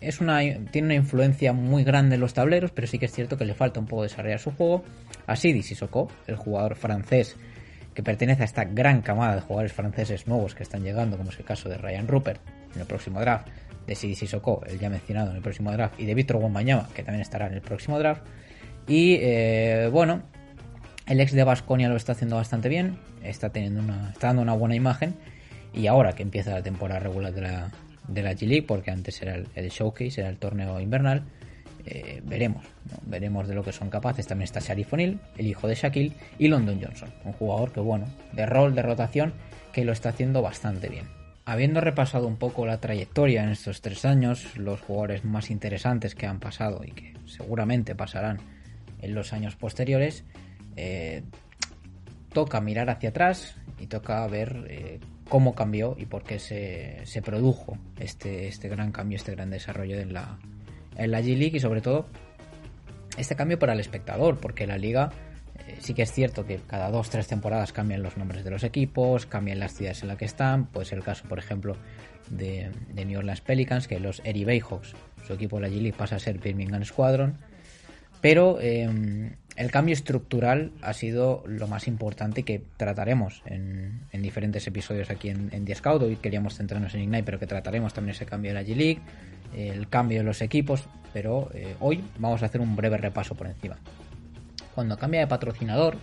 es 0.00 0.20
una, 0.20 0.40
tiene 0.70 0.86
una 0.86 0.94
influencia 0.94 1.52
muy 1.52 1.82
grande 1.82 2.14
en 2.14 2.20
los 2.20 2.32
tableros, 2.32 2.70
pero 2.70 2.86
sí 2.86 2.98
que 2.98 3.06
es 3.06 3.12
cierto 3.12 3.36
que 3.36 3.44
le 3.44 3.54
falta 3.54 3.80
un 3.80 3.86
poco 3.86 4.04
desarrollar 4.04 4.38
su 4.38 4.52
juego. 4.52 4.84
A 5.26 5.34
Sidi 5.34 5.62
Sissoko, 5.62 6.08
el 6.28 6.36
jugador 6.36 6.76
francés 6.76 7.36
que 7.92 8.02
pertenece 8.02 8.42
a 8.42 8.44
esta 8.44 8.64
gran 8.64 9.02
camada 9.02 9.34
de 9.34 9.40
jugadores 9.40 9.72
franceses 9.72 10.28
nuevos 10.28 10.54
que 10.54 10.62
están 10.62 10.84
llegando, 10.84 11.16
como 11.16 11.30
es 11.30 11.38
el 11.38 11.44
caso 11.44 11.68
de 11.68 11.78
Ryan 11.78 12.06
Rupert 12.06 12.40
en 12.74 12.82
el 12.82 12.86
próximo 12.86 13.20
draft, 13.20 13.48
de 13.86 13.94
Sidi 13.94 14.14
Sissoko, 14.14 14.62
el 14.66 14.78
ya 14.78 14.90
mencionado 14.90 15.30
en 15.30 15.36
el 15.36 15.42
próximo 15.42 15.72
draft, 15.72 15.98
y 15.98 16.06
de 16.06 16.14
Víctor 16.14 16.36
Wembanyama, 16.36 16.88
que 16.94 17.02
también 17.02 17.22
estará 17.22 17.46
en 17.46 17.54
el 17.54 17.62
próximo 17.62 17.98
draft. 17.98 18.22
Y 18.86 19.16
eh, 19.20 19.88
bueno, 19.90 20.22
el 21.06 21.20
ex 21.20 21.32
de 21.32 21.44
Basconia 21.44 21.88
lo 21.88 21.96
está 21.96 22.12
haciendo 22.12 22.36
bastante 22.36 22.68
bien, 22.68 22.98
está, 23.22 23.50
teniendo 23.50 23.80
una, 23.80 24.10
está 24.10 24.28
dando 24.28 24.42
una 24.42 24.54
buena 24.54 24.74
imagen. 24.74 25.14
Y 25.72 25.86
ahora 25.86 26.12
que 26.12 26.22
empieza 26.22 26.52
la 26.52 26.62
temporada 26.62 27.00
regular 27.00 27.32
de 27.32 27.42
la, 27.42 27.70
de 28.08 28.22
la 28.22 28.32
G-League, 28.32 28.66
porque 28.66 28.90
antes 28.90 29.20
era 29.22 29.34
el, 29.34 29.68
showcase, 29.68 30.20
era 30.20 30.30
el 30.30 30.38
torneo 30.38 30.80
invernal, 30.80 31.22
eh, 31.84 32.22
veremos, 32.24 32.64
veremos 33.06 33.46
de 33.46 33.54
lo 33.54 33.62
que 33.62 33.72
son 33.72 33.90
capaces. 33.90 34.26
También 34.26 34.44
está 34.44 34.60
Sharif 34.60 34.92
O'Neal, 34.92 35.20
el 35.36 35.46
hijo 35.46 35.68
de 35.68 35.74
Shaquille, 35.74 36.12
y 36.38 36.48
London 36.48 36.80
Johnson, 36.82 37.10
un 37.24 37.32
jugador 37.32 37.72
que, 37.72 37.80
bueno, 37.80 38.06
de 38.32 38.46
rol, 38.46 38.74
de 38.74 38.82
rotación, 38.82 39.34
que 39.72 39.84
lo 39.84 39.92
está 39.92 40.08
haciendo 40.08 40.42
bastante 40.42 40.88
bien. 40.88 41.06
Habiendo 41.44 41.80
repasado 41.80 42.26
un 42.26 42.38
poco 42.38 42.66
la 42.66 42.78
trayectoria 42.78 43.44
en 43.44 43.50
estos 43.50 43.80
tres 43.80 44.04
años, 44.04 44.56
los 44.56 44.80
jugadores 44.80 45.24
más 45.24 45.50
interesantes 45.50 46.16
que 46.16 46.26
han 46.26 46.40
pasado 46.40 46.82
y 46.84 46.90
que 46.90 47.14
seguramente 47.26 47.94
pasarán 47.94 48.40
en 49.00 49.14
los 49.14 49.32
años 49.32 49.54
posteriores, 49.54 50.24
eh, 50.76 51.22
toca 52.32 52.60
mirar 52.60 52.90
hacia 52.90 53.10
atrás 53.10 53.56
y 53.78 53.86
toca 53.86 54.26
ver 54.26 54.66
eh, 54.68 55.00
cómo 55.28 55.54
cambió 55.54 55.96
y 55.98 56.06
por 56.06 56.22
qué 56.22 56.38
se, 56.38 57.04
se, 57.04 57.22
produjo 57.22 57.78
este, 57.98 58.48
este 58.48 58.68
gran 58.68 58.92
cambio, 58.92 59.16
este 59.16 59.32
gran 59.32 59.50
desarrollo 59.50 59.98
en 59.98 60.12
la, 60.12 60.38
en 60.96 61.10
la 61.10 61.20
G-League 61.20 61.56
y 61.56 61.60
sobre 61.60 61.80
todo 61.80 62.06
este 63.16 63.34
cambio 63.34 63.58
para 63.58 63.72
el 63.72 63.80
espectador, 63.80 64.38
porque 64.38 64.66
la 64.66 64.76
liga 64.76 65.10
eh, 65.66 65.76
sí 65.80 65.94
que 65.94 66.02
es 66.02 66.12
cierto 66.12 66.46
que 66.46 66.60
cada 66.66 66.90
dos, 66.90 67.10
tres 67.10 67.26
temporadas 67.26 67.72
cambian 67.72 68.02
los 68.02 68.16
nombres 68.16 68.44
de 68.44 68.50
los 68.50 68.64
equipos, 68.64 69.26
cambian 69.26 69.58
las 69.58 69.74
ciudades 69.74 70.02
en 70.02 70.08
las 70.08 70.18
que 70.18 70.26
están, 70.26 70.66
pues 70.66 70.92
el 70.92 71.02
caso, 71.02 71.26
por 71.28 71.38
ejemplo, 71.38 71.76
de, 72.30 72.70
New 72.94 73.18
Orleans 73.18 73.40
Pelicans, 73.40 73.88
que 73.88 74.00
los 74.00 74.20
Erie 74.24 74.44
Bayhawks, 74.44 74.94
su 75.26 75.32
equipo 75.32 75.56
de 75.56 75.62
la 75.62 75.68
G-League 75.68 75.96
pasa 75.96 76.16
a 76.16 76.18
ser 76.18 76.38
Birmingham 76.38 76.84
Squadron, 76.84 77.38
pero 78.20 78.60
em, 78.60 79.36
el 79.56 79.70
cambio 79.70 79.92
estructural 79.92 80.72
ha 80.82 80.92
sido 80.92 81.42
lo 81.46 81.66
más 81.68 81.88
importante 81.88 82.42
que 82.42 82.62
trataremos 82.76 83.42
en, 83.46 84.00
diferentes 84.12 84.66
episodios 84.66 85.10
aquí 85.10 85.28
en, 85.28 85.50
en 85.52 85.64
The 85.64 85.74
Scout. 85.74 86.02
Hoy 86.02 86.16
queríamos 86.16 86.56
centrarnos 86.56 86.94
en 86.94 87.02
Ignite, 87.02 87.22
pero 87.22 87.38
que 87.38 87.46
trataremos 87.46 87.94
también 87.94 88.14
ese 88.14 88.26
cambio 88.26 88.50
de 88.50 88.54
la 88.54 88.62
G-League, 88.62 89.00
el 89.54 89.88
cambio 89.88 90.18
de 90.18 90.24
los 90.24 90.42
equipos, 90.42 90.88
pero 91.12 91.50
eh, 91.54 91.74
hoy 91.80 92.04
vamos 92.18 92.42
a 92.42 92.46
hacer 92.46 92.60
un 92.60 92.76
breve 92.76 92.98
repaso 92.98 93.34
por 93.34 93.46
encima. 93.46 93.78
Cuando 94.74 94.98
cambia 94.98 95.20
de 95.20 95.26
patrocinador, 95.26 95.96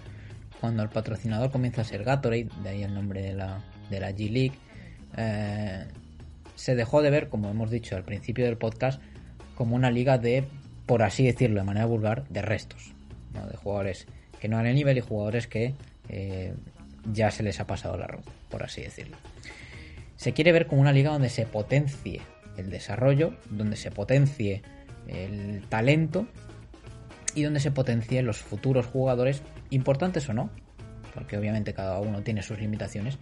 cuando 0.60 0.82
el 0.82 0.90
patrocinador 0.90 1.52
comienza 1.52 1.82
a 1.82 1.84
ser 1.84 2.04
Gatorade, 2.04 2.50
de 2.64 2.70
ahí 2.70 2.84
el 2.84 2.94
nombre 2.94 3.22
de 3.22 3.34
la, 3.34 3.62
de 3.90 4.00
la 4.00 4.12
G-League, 4.12 4.58
eh, 5.18 5.86
se 6.56 6.76
dejó 6.76 7.02
de 7.02 7.12
ver, 7.12 7.30
como 7.30 7.50
hemos 7.50 7.70
dicho 7.70 7.96
al 7.96 8.04
principio 8.04 8.46
del 8.46 8.58
podcast, 8.58 9.02
como 9.56 9.76
una 9.76 9.92
liga 9.92 10.18
de 10.18 10.46
por 10.86 11.04
así 11.04 11.26
decirlo 11.26 11.60
de 11.60 11.66
manera 11.66 11.86
vulgar, 11.86 12.28
de 12.30 12.42
restos, 12.42 12.94
de 13.34 13.58
jugadores 13.58 14.08
que 14.40 14.50
no 14.50 14.58
han 14.58 14.66
el 14.66 14.76
nivel 14.76 14.98
y 14.98 15.02
jugadores 15.02 15.48
que 15.48 15.74
eh, 16.10 16.54
ya 17.12 17.32
se 17.32 17.44
les 17.44 17.60
ha 17.60 17.68
pasado 17.68 17.96
el 17.96 18.04
arroz, 18.04 18.26
por 18.50 18.64
así 18.64 18.82
decirlo. 18.82 19.18
Se 20.18 20.34
quiere 20.34 20.52
ver 20.52 20.68
como 20.68 20.82
una 20.82 20.92
liga 20.92 21.12
donde 21.12 21.30
se 21.30 21.46
potencie 21.46 22.22
el 22.58 22.70
desarrollo, 22.70 23.36
donde 23.50 23.76
se 23.76 23.92
potencie 23.92 24.62
el 25.08 25.64
talento 25.70 26.28
y 27.36 27.44
donde 27.44 27.60
se 27.60 27.72
potencie 27.72 28.22
los 28.22 28.38
futuros 28.38 28.86
jugadores, 28.86 29.42
importantes 29.70 30.28
o 30.30 30.34
no, 30.34 30.50
porque 31.14 31.38
obviamente 31.38 31.74
cada 31.74 32.00
uno 32.00 32.22
tiene 32.22 32.44
sus 32.44 32.60
limitaciones 32.60 33.18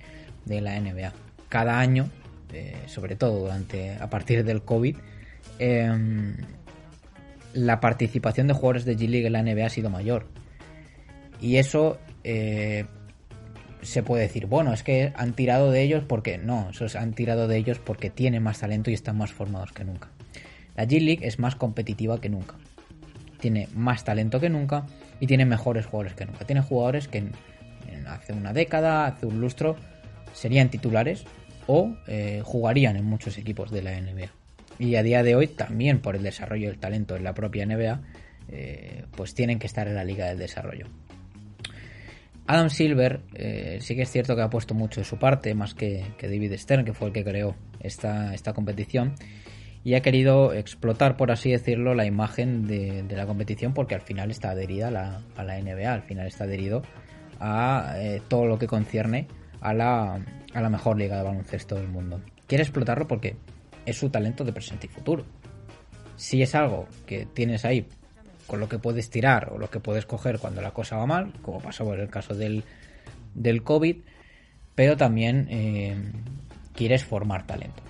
de 0.45 0.61
la 0.61 0.79
NBA. 0.79 1.13
Cada 1.49 1.79
año, 1.79 2.09
eh, 2.51 2.75
sobre 2.87 3.15
todo 3.15 3.39
durante 3.39 3.95
a 3.95 4.09
partir 4.09 4.43
del 4.43 4.63
COVID, 4.63 4.97
eh, 5.59 6.35
la 7.53 7.79
participación 7.79 8.47
de 8.47 8.53
jugadores 8.53 8.85
de 8.85 8.97
G-League 8.97 9.27
en 9.27 9.33
la 9.33 9.43
NBA 9.43 9.65
ha 9.65 9.69
sido 9.69 9.89
mayor. 9.89 10.27
Y 11.39 11.57
eso 11.57 11.99
eh, 12.23 12.85
se 13.81 14.03
puede 14.03 14.23
decir, 14.23 14.45
bueno, 14.45 14.73
es 14.73 14.83
que 14.83 15.11
han 15.15 15.33
tirado 15.33 15.71
de 15.71 15.81
ellos 15.81 16.03
porque 16.07 16.37
no, 16.37 16.69
esos 16.69 16.95
han 16.95 17.13
tirado 17.13 17.47
de 17.47 17.57
ellos 17.57 17.79
porque 17.79 18.09
tienen 18.09 18.43
más 18.43 18.59
talento 18.59 18.91
y 18.91 18.93
están 18.93 19.17
más 19.17 19.31
formados 19.31 19.71
que 19.71 19.83
nunca. 19.83 20.09
La 20.75 20.85
G-League 20.85 21.25
es 21.25 21.39
más 21.39 21.55
competitiva 21.55 22.21
que 22.21 22.29
nunca. 22.29 22.55
Tiene 23.39 23.67
más 23.73 24.03
talento 24.03 24.39
que 24.39 24.49
nunca 24.49 24.85
y 25.19 25.27
tiene 25.27 25.45
mejores 25.45 25.85
jugadores 25.85 26.13
que 26.13 26.25
nunca. 26.25 26.45
Tiene 26.45 26.61
jugadores 26.61 27.07
que 27.07 27.31
hace 28.07 28.33
una 28.33 28.53
década, 28.53 29.07
hace 29.07 29.25
un 29.25 29.41
lustro, 29.41 29.75
serían 30.33 30.69
titulares 30.69 31.25
o 31.67 31.95
eh, 32.07 32.41
jugarían 32.43 32.95
en 32.95 33.05
muchos 33.05 33.37
equipos 33.37 33.71
de 33.71 33.81
la 33.81 33.99
NBA 33.99 34.40
y 34.81 34.95
a 34.95 35.03
día 35.03 35.21
de 35.21 35.35
hoy 35.35 35.47
también 35.47 35.99
por 35.99 36.15
el 36.15 36.23
desarrollo 36.23 36.69
del 36.69 36.79
talento 36.79 37.15
en 37.15 37.23
la 37.23 37.35
propia 37.35 37.65
NBA, 37.67 38.01
eh, 38.49 39.05
pues 39.15 39.35
tienen 39.35 39.59
que 39.59 39.67
estar 39.67 39.87
en 39.87 39.93
la 39.93 40.03
liga 40.03 40.25
del 40.27 40.39
desarrollo. 40.39 40.87
Adam 42.47 42.71
Silver 42.71 43.21
eh, 43.35 43.77
sí 43.79 43.95
que 43.95 44.01
es 44.01 44.11
cierto 44.11 44.35
que 44.35 44.41
ha 44.41 44.49
puesto 44.49 44.73
mucho 44.73 44.99
de 44.99 45.05
su 45.05 45.17
parte, 45.17 45.53
más 45.53 45.75
que, 45.75 46.03
David 46.19 46.57
Stern, 46.57 46.83
que 46.83 46.93
fue 46.93 47.09
el 47.09 47.13
que 47.13 47.23
creó 47.23 47.55
esta, 47.79 48.33
esta 48.33 48.53
competición, 48.53 49.13
y 49.83 49.93
ha 49.93 50.01
querido 50.01 50.51
explotar, 50.51 51.15
por 51.15 51.31
así 51.31 51.51
decirlo, 51.51 51.93
la 51.93 52.05
imagen 52.05 52.65
de, 52.65 53.05
la 53.07 53.27
competición 53.27 53.75
porque 53.75 53.93
al 53.93 54.01
final 54.01 54.31
está 54.31 54.49
adherida 54.49 54.87
a 54.87 54.91
la, 54.91 55.21
a 55.35 55.43
la 55.43 55.61
NBA, 55.61 55.93
al 55.93 56.03
final 56.03 56.25
está 56.25 56.45
adherido 56.45 56.81
a 57.39 57.93
eh, 57.97 58.21
todo 58.27 58.47
lo 58.47 58.57
que 58.57 58.65
concierne 58.65 59.27
a 59.59 59.75
la, 59.75 60.25
a 60.53 60.61
la 60.61 60.69
mejor 60.69 60.97
liga 60.97 61.17
de 61.17 61.23
baloncesto 61.23 61.75
del 61.75 61.87
mundo. 61.87 62.19
Quiere 62.47 62.63
explotarlo 62.63 63.07
porque 63.07 63.35
es 63.85 63.97
su 63.97 64.09
talento 64.09 64.43
de 64.43 64.53
presente 64.53 64.87
y 64.87 64.89
futuro. 64.89 65.25
Si 66.15 66.41
es 66.41 66.53
algo 66.55 66.87
que 67.05 67.25
tienes 67.25 67.65
ahí 67.65 67.87
con 68.47 68.59
lo 68.59 68.67
que 68.67 68.79
puedes 68.79 69.09
tirar 69.09 69.51
o 69.53 69.57
lo 69.57 69.69
que 69.69 69.79
puedes 69.79 70.05
coger 70.05 70.39
cuando 70.39 70.61
la 70.61 70.71
cosa 70.71 70.97
va 70.97 71.05
mal, 71.05 71.33
como 71.41 71.59
pasó 71.59 71.93
en 71.93 72.01
el 72.01 72.09
caso 72.09 72.35
del, 72.35 72.63
del 73.33 73.63
COVID, 73.63 73.97
pero 74.75 74.97
también 74.97 75.47
eh, 75.49 75.95
quieres 76.75 77.03
formar 77.03 77.47
talento. 77.47 77.81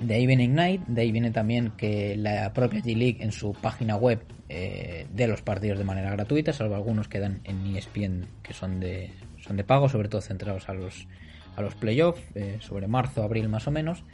De 0.00 0.14
ahí 0.14 0.26
viene 0.26 0.44
Ignite, 0.44 0.84
de 0.86 1.00
ahí 1.00 1.10
viene 1.10 1.30
también 1.30 1.72
que 1.76 2.16
la 2.16 2.52
propia 2.52 2.80
G-League 2.80 3.18
en 3.20 3.32
su 3.32 3.54
página 3.54 3.96
web 3.96 4.22
eh, 4.48 5.06
de 5.12 5.26
los 5.26 5.42
partidos 5.42 5.78
de 5.78 5.84
manera 5.84 6.10
gratuita, 6.10 6.52
salvo 6.52 6.74
algunos 6.74 7.08
que 7.08 7.18
dan 7.18 7.40
en 7.44 7.74
ESPN 7.74 8.26
que 8.42 8.52
son 8.52 8.78
de, 8.78 9.10
son 9.40 9.56
de 9.56 9.64
pago, 9.64 9.88
sobre 9.88 10.08
todo 10.08 10.20
centrados 10.20 10.68
a 10.68 10.74
los, 10.74 11.08
a 11.56 11.62
los 11.62 11.74
playoffs, 11.74 12.22
eh, 12.34 12.58
sobre 12.60 12.86
marzo, 12.88 13.22
abril 13.22 13.48
más 13.48 13.66
o 13.66 13.70
menos 13.70 14.04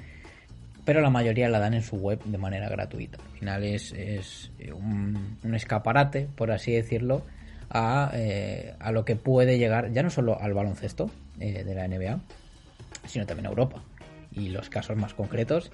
pero 0.84 1.00
la 1.00 1.10
mayoría 1.10 1.48
la 1.48 1.58
dan 1.58 1.74
en 1.74 1.82
su 1.82 1.96
web 1.96 2.22
de 2.24 2.38
manera 2.38 2.68
gratuita. 2.68 3.18
Al 3.22 3.38
final 3.38 3.64
es, 3.64 3.92
eh, 4.58 4.72
un, 4.72 5.38
escaparate, 5.54 6.28
por 6.34 6.50
así 6.50 6.72
decirlo, 6.72 7.22
eh, 8.14 8.74
a, 8.78 8.92
lo 8.92 9.04
que 9.04 9.16
puede 9.16 9.58
llegar, 9.58 9.92
ya 9.92 10.02
no 10.02 10.10
solo 10.10 10.40
al 10.40 10.54
baloncesto 10.54 11.10
eh, 11.40 11.64
de 11.64 11.74
la 11.74 11.86
NBA, 11.88 12.20
sino 13.06 13.26
también 13.26 13.46
a 13.46 13.50
Europa. 13.50 13.82
Y 14.32 14.48
los 14.48 14.70
casos 14.70 14.96
más 14.96 15.14
concretos 15.14 15.70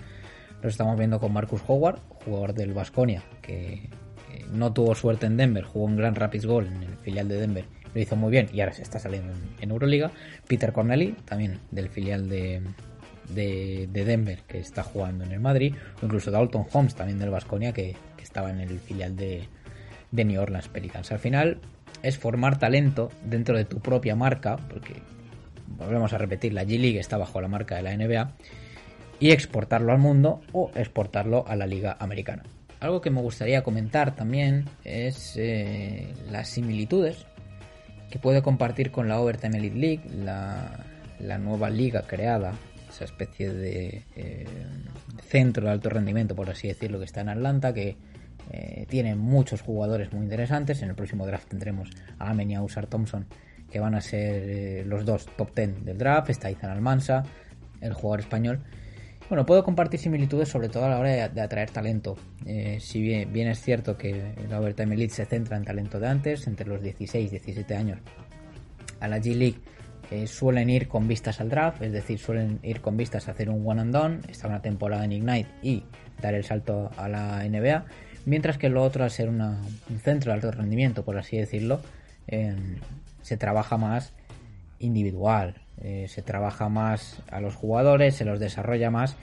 los 0.63 0.73
estamos 0.73 0.99
viendo 0.99 1.21
con 1.21 1.33
Marcus 1.33 1.63
Howard, 1.67 2.01
jugador 2.25 2.55
del 2.55 2.73
Vasconia, 2.73 3.23
que, 3.43 3.89
no 4.53 4.73
tuvo 4.73 4.95
suerte 4.95 5.27
en 5.27 5.37
Denver, 5.37 5.63
jugó 5.65 5.89
en 5.89 5.97
Grand 5.97 6.17
Rapids 6.17 6.47
Gold 6.47 6.73
en 6.73 6.83
el 6.83 6.97
filial 6.99 7.29
de 7.29 7.41
Denver, 7.41 7.65
lo 7.95 8.01
hizo 8.01 8.17
muy 8.17 8.31
bien 8.31 8.49
y 8.53 8.61
ahora 8.61 8.73
se 8.73 8.83
está 8.83 8.99
saliendo 8.99 9.33
en, 9.61 9.71
Euroliga. 9.71 10.11
Peter 10.47 10.73
Corneli, 10.73 11.13
también 11.25 11.59
del 11.71 11.89
filial 11.89 12.29
de, 12.29 12.63
de, 13.31 13.89
Denver, 13.93 14.43
que 14.47 14.59
está 14.59 14.83
jugando 14.83 15.25
en 15.25 15.33
el 15.33 15.41
Madrid, 15.41 15.75
o 16.01 16.07
incluso 16.07 16.31
Dalton 16.31 16.67
Holmes, 16.73 16.95
también 16.95 17.19
del 17.19 17.31
Vasconia, 17.31 17.73
que, 17.73 17.97
estaba 18.23 18.51
en 18.51 18.61
el 18.61 18.79
filial 18.79 19.17
de, 19.17 19.49
New 20.13 20.41
Orleans 20.41 20.69
Pelicans. 20.69 21.11
Al 21.13 21.19
final 21.19 21.61
es 22.03 22.19
formar 22.19 22.59
talento 22.59 23.11
dentro 23.25 23.57
de 23.57 23.65
tu 23.65 23.81
propia 23.81 24.15
marca, 24.15 24.57
porque 24.69 24.97
volvemos 25.67 26.13
a 26.13 26.19
repetir, 26.19 26.53
la 26.53 26.65
G-League 26.65 26.99
está 26.99 27.17
bajo 27.17 27.41
la 27.41 27.49
marca 27.49 27.77
de 27.77 27.83
la 27.83 27.97
NBA, 27.97 28.33
y 29.19 29.31
exportarlo 29.31 29.93
al 29.93 29.99
mundo 29.99 30.43
o 30.53 30.71
exportarlo 30.75 31.47
a 31.49 31.57
la 31.57 31.67
liga 31.67 31.97
americana. 31.99 32.45
Algo 32.81 33.01
que 33.01 33.11
me 33.11 33.21
gustaría 33.21 33.63
comentar 33.63 34.15
también 34.15 34.67
es 34.85 35.35
eh, 35.37 36.13
las 36.31 36.49
similitudes 36.49 37.27
que 38.11 38.19
puede 38.19 38.43
compartir 38.43 38.91
con 38.91 39.09
la 39.09 39.21
Overtime 39.21 39.59
Elite 39.59 39.77
League, 39.77 40.03
la, 40.25 41.39
nueva 41.39 41.71
liga 41.71 42.03
creada, 42.03 42.53
esa 42.99 43.05
especie 43.05 43.53
de 43.53 44.05
eh, 44.17 44.47
centro 45.23 45.67
de 45.67 45.71
alto 45.71 45.89
rendimiento, 45.89 46.35
por 46.35 46.51
así 46.51 46.67
decirlo, 46.67 46.99
que 46.99 47.05
está 47.05 47.21
en 47.21 47.29
Atlanta, 47.29 47.73
que 47.73 47.97
eh, 48.51 48.87
tiene 48.89 49.15
muchos 49.15 49.63
jugadores 49.63 50.13
muy 50.13 50.25
interesantes. 50.25 50.83
En 50.83 50.89
el 50.89 50.97
próximo 50.97 51.25
draft 51.25 51.49
tendremos 51.49 51.91
a 52.19 52.31
Amen 52.31 52.51
y 52.51 52.55
a 52.57 52.63
Usar 52.63 52.87
Thompson, 52.87 53.27
que 53.71 53.79
van 53.79 53.95
a 53.95 54.01
ser 54.01 54.85
los 54.87 55.05
dos 55.05 55.27
top 55.37 55.55
10 55.55 55.85
del 55.85 55.97
draft. 55.97 56.31
Está 56.31 56.51
Izan 56.51 56.71
Almansa, 56.71 57.23
el 57.81 57.93
jugador 57.93 58.21
español. 58.21 58.61
Bueno, 59.29 59.47
puedo 59.47 59.63
compartir 59.63 60.01
similitudes 60.01 60.49
sobre 60.49 60.69
todo 60.69 60.87
a 60.87 60.89
la 60.89 60.99
hora 60.99 61.29
de, 61.29 61.41
atraer 61.41 61.71
talento. 61.71 62.17
Eh, 62.47 62.79
si 62.81 63.01
bien, 63.01 63.33
bien, 63.33 63.47
es 63.47 63.61
cierto 63.61 63.97
que 63.97 64.35
la 64.49 64.59
Overtime 64.59 64.95
Elite 64.95 65.15
se 65.15 65.25
centra 65.27 65.57
en 65.57 65.65
talento 65.65 66.01
de 66.01 66.09
antes, 66.09 66.49
entre 66.49 66.67
los 66.67 66.83
16 66.83 67.27
y 67.27 67.31
17 67.31 67.77
años, 67.77 68.01
a 68.99 69.07
la 69.07 69.19
G-League 69.19 69.61
eh, 70.11 70.27
suelen 70.27 70.71
ir 70.71 70.89
con 70.89 71.07
vistas 71.07 71.41
al 71.41 71.51
draft, 71.51 71.83
es 71.83 71.93
decir, 71.93 72.19
suelen 72.19 72.61
ir 72.63 72.81
con 72.81 72.97
vistas 72.97 73.29
a 73.29 73.33
hacer 73.33 73.51
un 73.51 73.67
one 73.67 73.81
and 73.81 73.93
done, 73.93 74.21
estar 74.29 74.51
una 74.51 74.63
temporada 74.63 75.05
en 75.05 75.13
Ignite 75.13 75.49
y 75.63 75.85
dar 76.21 76.35
el 76.35 76.45
salto 76.45 76.91
a 76.97 77.09
la 77.09 77.45
NBA, 77.49 77.85
mientras 78.25 78.59
que 78.59 78.69
lo 78.69 78.83
otro, 78.83 79.05
al 79.05 79.11
ser 79.11 79.29
un 79.29 79.59
centro 80.03 80.31
de 80.31 80.37
alto 80.37 80.51
rendimiento, 80.51 81.05
por 81.05 81.19
así 81.19 81.37
decirlo, 81.37 81.81
eh, 82.27 82.55
se 83.23 83.37
trabaja 83.37 83.77
más 83.77 84.13
individual, 84.79 85.55
eh, 85.81 86.07
se 86.09 86.23
trabaja 86.23 86.69
más 86.69 87.23
a 87.31 87.41
los 87.41 87.55
jugadores, 87.55 88.15
se 88.17 88.25
los 88.25 88.41
desarrolla 88.41 88.91
más. 88.91 89.17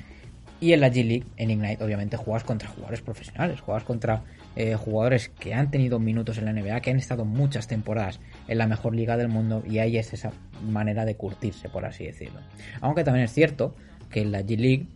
Y 0.60 0.74
en 0.74 0.82
la 0.82 0.90
G-League, 0.90 1.26
en 1.38 1.52
Ignite, 1.52 1.84
obviamente 1.84 2.18
juegas 2.18 2.44
contra 2.44 2.70
jugadores 2.70 3.02
profesionales, 3.02 3.60
juegas 3.62 3.84
contra 3.84 4.24
eh, 4.56 4.76
jugadores 4.76 5.30
que 5.30 5.54
han 5.54 5.70
tenido 5.70 6.00
minutos 6.00 6.38
en 6.38 6.46
la 6.46 6.54
NBA, 6.54 6.80
que 6.80 6.92
han 6.92 6.98
estado 6.98 7.26
muchas 7.26 7.68
temporadas 7.68 8.20
en 8.48 8.58
la 8.58 8.68
mejor 8.68 8.96
liga 8.96 9.18
del 9.18 9.28
mundo, 9.28 9.64
y 9.68 9.80
ahí 9.80 9.98
es 9.98 10.14
esa 10.14 10.32
manera 10.64 11.06
de 11.06 11.16
curtirse, 11.16 11.70
por 11.70 11.86
así 11.86 12.06
decirlo. 12.06 12.40
Aunque 12.82 13.04
también 13.04 13.26
es 13.26 13.34
cierto 13.34 13.76
que 14.10 14.22
en 14.22 14.32
la 14.32 14.42
G-League, 14.42 14.88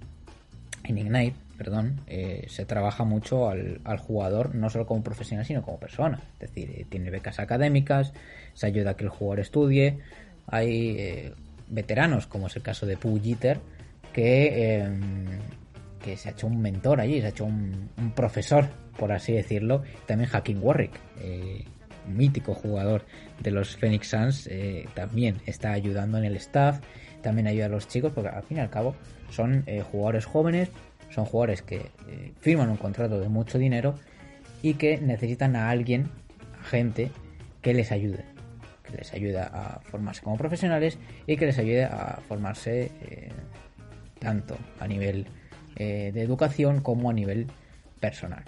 en 0.83 0.97
Ignite, 0.97 1.35
perdón, 1.57 1.99
eh, 2.07 2.45
se 2.47 2.65
trabaja 2.65 3.03
mucho 3.03 3.49
al, 3.49 3.81
al, 3.83 3.97
jugador, 3.97 4.55
no 4.55 4.69
solo 4.69 4.85
como 4.85 5.03
profesional, 5.03 5.45
sino 5.45 5.61
como 5.61 5.77
persona. 5.79 6.21
Es 6.39 6.53
decir, 6.53 6.85
tiene 6.89 7.09
becas 7.09 7.39
académicas, 7.39 8.13
se 8.53 8.67
ayuda 8.67 8.91
a 8.91 8.93
que 8.95 9.03
el 9.03 9.09
jugador 9.09 9.41
estudie, 9.41 9.99
hay 10.47 11.33
veteranos, 11.69 12.27
como 12.27 12.47
es 12.47 12.55
el 12.55 12.61
caso 12.61 12.85
de 12.85 12.97
Pooh 12.97 13.19
que, 14.13 14.79
em, 14.81 15.25
que 16.03 16.17
se 16.17 16.29
ha 16.29 16.31
hecho 16.31 16.47
un 16.47 16.61
mentor 16.61 16.99
allí, 16.99 17.19
se 17.21 17.27
ha 17.27 17.29
hecho 17.29 17.45
un, 17.45 17.89
profesor, 18.15 18.67
por 18.97 19.11
así 19.11 19.33
decirlo. 19.33 19.83
También 20.05 20.29
Hakim 20.33 20.63
Warwick, 20.63 20.99
eh, 21.19 21.65
mítico 22.09 22.53
jugador 22.53 23.05
de 23.39 23.51
los 23.51 23.75
Phoenix 23.77 24.09
Suns, 24.09 24.47
eh, 24.47 24.87
también 24.93 25.37
está 25.45 25.71
ayudando 25.71 26.17
en 26.17 26.25
el 26.25 26.35
staff, 26.35 26.79
también 27.21 27.47
ayuda 27.47 27.65
a 27.65 27.69
los 27.69 27.87
chicos, 27.87 28.11
porque 28.13 28.29
al 28.29 28.43
fin 28.43 28.57
y 28.57 28.59
al 28.61 28.69
cabo 28.69 28.95
son 29.29 29.63
eh, 29.67 29.81
jugadores 29.81 30.25
jóvenes, 30.25 30.69
son 31.09 31.25
jugadores 31.25 31.61
que 31.61 31.89
firman 32.39 32.69
un 32.69 32.77
contrato 32.77 33.19
de 33.19 33.29
mucho 33.29 33.57
dinero 33.57 33.95
y 34.61 34.75
que 34.75 34.99
necesitan 34.99 35.55
a 35.55 35.69
alguien, 35.69 36.09
a 36.61 36.63
gente, 36.63 37.11
que 37.61 37.73
les 37.73 37.91
ayude 37.91 38.23
que 38.89 38.97
les 38.97 39.13
ayude 39.13 39.39
a 39.39 39.79
formarse 39.83 40.21
como 40.21 40.37
profesionales 40.37 40.97
y 41.27 41.37
que 41.37 41.45
les 41.45 41.57
ayude 41.57 41.85
a 41.85 42.19
formarse 42.27 42.91
eh, 43.01 43.29
tanto 44.19 44.57
a 44.79 44.87
nivel 44.87 45.27
eh, 45.75 46.11
de 46.13 46.21
educación 46.21 46.81
como 46.81 47.09
a 47.09 47.13
nivel 47.13 47.47
personal. 47.99 48.43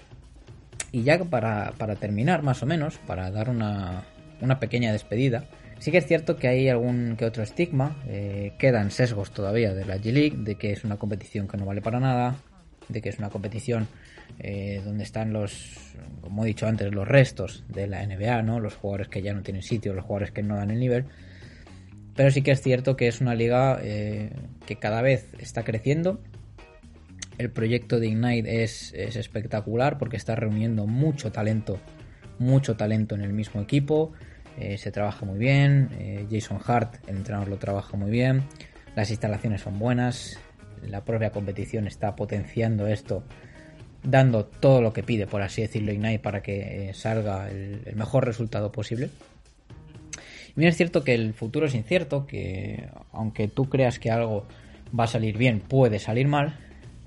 Y 0.91 1.03
ya 1.03 1.17
para, 1.23 1.73
terminar, 1.99 2.43
más 2.43 2.63
o 2.63 2.65
menos, 2.65 2.97
para 3.07 3.31
dar 3.31 3.49
una, 3.49 4.03
una, 4.41 4.59
pequeña 4.59 4.91
despedida, 4.91 5.45
sí 5.79 5.91
que 5.91 5.97
es 5.97 6.05
cierto 6.05 6.35
que 6.35 6.47
hay 6.47 6.67
algún 6.67 7.15
que 7.17 7.25
otro 7.25 7.43
estigma, 7.43 7.95
eh, 8.07 8.53
quedan 8.57 8.91
sesgos 8.91 9.31
todavía 9.31 9.73
de 9.73 9.85
la 9.85 9.97
G-League, 9.97 10.37
de 10.39 10.55
que 10.55 10.73
es 10.73 10.83
una 10.83 10.97
competición 10.97 11.47
que 11.47 11.57
no 11.57 11.65
vale 11.65 11.81
para 11.81 11.99
nada, 11.99 12.35
de 12.89 13.01
que 13.01 13.09
es 13.09 13.19
una 13.19 13.29
competición 13.29 13.87
eh, 14.39 14.81
donde 14.83 15.03
están 15.03 15.33
los, 15.33 15.95
como 16.21 16.43
he 16.43 16.47
dicho 16.47 16.67
antes, 16.67 16.93
los 16.93 17.07
restos 17.07 17.63
de 17.69 17.87
la 17.87 18.05
NBA, 18.05 18.41
¿no? 18.43 18.59
Los 18.59 18.75
jugadores 18.75 19.07
que 19.07 19.21
ya 19.21 19.33
no 19.33 19.41
tienen 19.41 19.63
sitio, 19.63 19.93
los 19.93 20.03
jugadores 20.03 20.31
que 20.31 20.43
no 20.43 20.55
dan 20.55 20.71
el 20.71 20.79
nivel. 20.79 21.05
Pero 22.15 22.31
sí 22.31 22.41
que 22.41 22.51
es 22.51 22.61
cierto 22.61 22.95
que 22.95 23.07
es 23.07 23.21
una 23.21 23.35
liga 23.35 23.79
eh, 23.81 24.31
que 24.65 24.75
cada 24.77 25.01
vez 25.01 25.27
está 25.39 25.63
creciendo. 25.63 26.21
El 27.37 27.49
proyecto 27.49 27.99
de 27.99 28.07
Ignite 28.07 28.63
es, 28.63 28.93
espectacular 28.93 29.97
porque 29.97 30.17
está 30.17 30.35
reuniendo 30.35 30.85
mucho 30.85 31.31
talento, 31.31 31.79
mucho 32.39 32.75
talento 32.75 33.15
en 33.15 33.21
el 33.21 33.33
mismo 33.33 33.61
equipo. 33.61 34.13
Eh, 34.59 34.77
se 34.77 34.91
trabaja 34.91 35.25
muy 35.25 35.39
bien. 35.39 36.27
Jason 36.29 36.59
Hart, 36.65 36.95
el 37.07 37.17
entrenador, 37.17 37.47
lo 37.47 37.57
trabaja 37.57 37.97
muy 37.97 38.11
bien. 38.11 38.43
Las 38.95 39.09
instalaciones 39.09 39.61
son 39.61 39.79
buenas. 39.79 40.39
La 40.87 41.03
propia 41.03 41.31
competición 41.31 41.87
está 41.87 42.15
potenciando 42.15 42.87
esto 42.87 43.23
dando 44.03 44.45
todo 44.45 44.81
lo 44.81 44.93
que 44.93 45.03
pide, 45.03 45.27
por 45.27 45.41
así 45.41 45.61
decirlo, 45.61 45.91
Ignite 45.91 46.19
para 46.19 46.41
que 46.41 46.89
eh, 46.89 46.93
salga 46.93 47.49
el, 47.49 47.81
mejor 47.95 48.25
resultado 48.25 48.71
posible. 48.71 49.09
Y 50.57 50.65
es 50.65 50.75
cierto 50.75 51.03
que 51.03 51.13
el 51.13 51.33
futuro 51.33 51.67
es 51.67 51.75
incierto, 51.75 52.25
que 52.25 52.89
aunque 53.13 53.47
tú 53.47 53.69
creas 53.69 53.99
que 53.99 54.11
algo 54.11 54.47
va 54.97 55.05
a 55.05 55.07
salir 55.07 55.37
bien, 55.37 55.59
puede 55.59 55.99
salir 55.99 56.27
mal, 56.27 56.57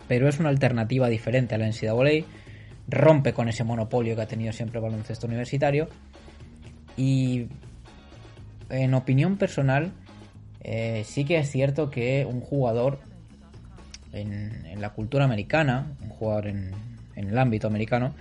pero 0.08 0.28
es 0.28 0.38
una 0.38 0.48
alternativa 0.48 1.08
diferente 1.08 1.54
a 1.54 1.58
la 1.58 1.66
NCAA, 1.66 2.26
rompe 2.88 3.32
con 3.32 3.48
ese 3.48 3.64
monopolio 3.64 4.14
que 4.14 4.22
ha 4.22 4.26
tenido 4.26 4.52
siempre 4.52 4.78
el 4.78 4.84
baloncesto 4.84 5.26
universitario 5.26 5.88
y 6.96 7.46
en 8.68 8.94
opinión 8.94 9.36
personal 9.36 9.92
eh, 10.60 11.02
sí 11.06 11.24
que 11.24 11.38
es 11.38 11.50
cierto 11.50 11.90
que 11.90 12.24
un 12.24 12.40
jugador 12.40 13.00
en, 14.12 14.80
la 14.80 14.90
cultura 14.90 15.24
americana, 15.24 15.92
un 16.02 16.08
jugador 16.08 16.48
en, 16.48 16.72
el 17.16 17.38
ámbito 17.38 17.68
americano, 17.68 18.14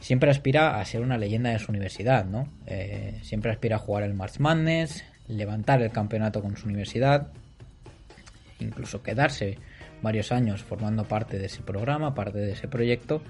siempre 0.00 0.30
aspira 0.30 0.80
a 0.80 0.84
ser 0.84 1.02
una 1.02 1.16
leyenda 1.16 1.50
de 1.50 1.58
su 1.58 1.70
universidad, 1.70 2.24
¿no? 2.24 2.48
Eh, 2.66 3.20
siempre 3.22 3.52
aspira 3.52 3.76
a 3.76 3.78
jugar 3.78 4.02
el 4.02 4.14
March 4.14 4.38
Madness, 4.40 5.04
levantar 5.28 5.80
el 5.82 5.90
campeonato 5.90 6.42
con 6.42 6.56
su 6.56 6.66
universidad, 6.66 7.28
incluso 8.58 9.02
quedarse 9.02 9.58
varios 10.02 10.32
años 10.32 10.62
formando 10.62 11.04
parte 11.04 11.38
de 11.38 11.46
ese 11.46 11.62
programa, 11.62 12.14
parte 12.14 12.38
de 12.38 12.52
ese 12.52 12.68
proyecto, 12.68 13.22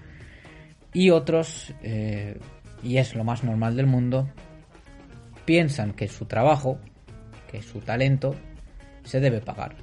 y 0.92 1.10
otros, 1.10 1.74
eh, 1.82 2.38
y 2.82 2.96
es 2.96 3.14
lo 3.14 3.24
más 3.24 3.44
normal 3.44 3.76
del 3.76 3.86
mundo, 3.86 4.28
piensan 5.44 5.92
que 5.92 6.08
su 6.08 6.26
trabajo, 6.26 6.78
que 7.50 7.62
su 7.62 7.80
talento, 7.80 8.34
se 9.04 9.20
debe 9.20 9.40
pagar. 9.40 9.74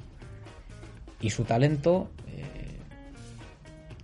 Y 1.20 1.30
su 1.30 1.44
talento 1.44 2.10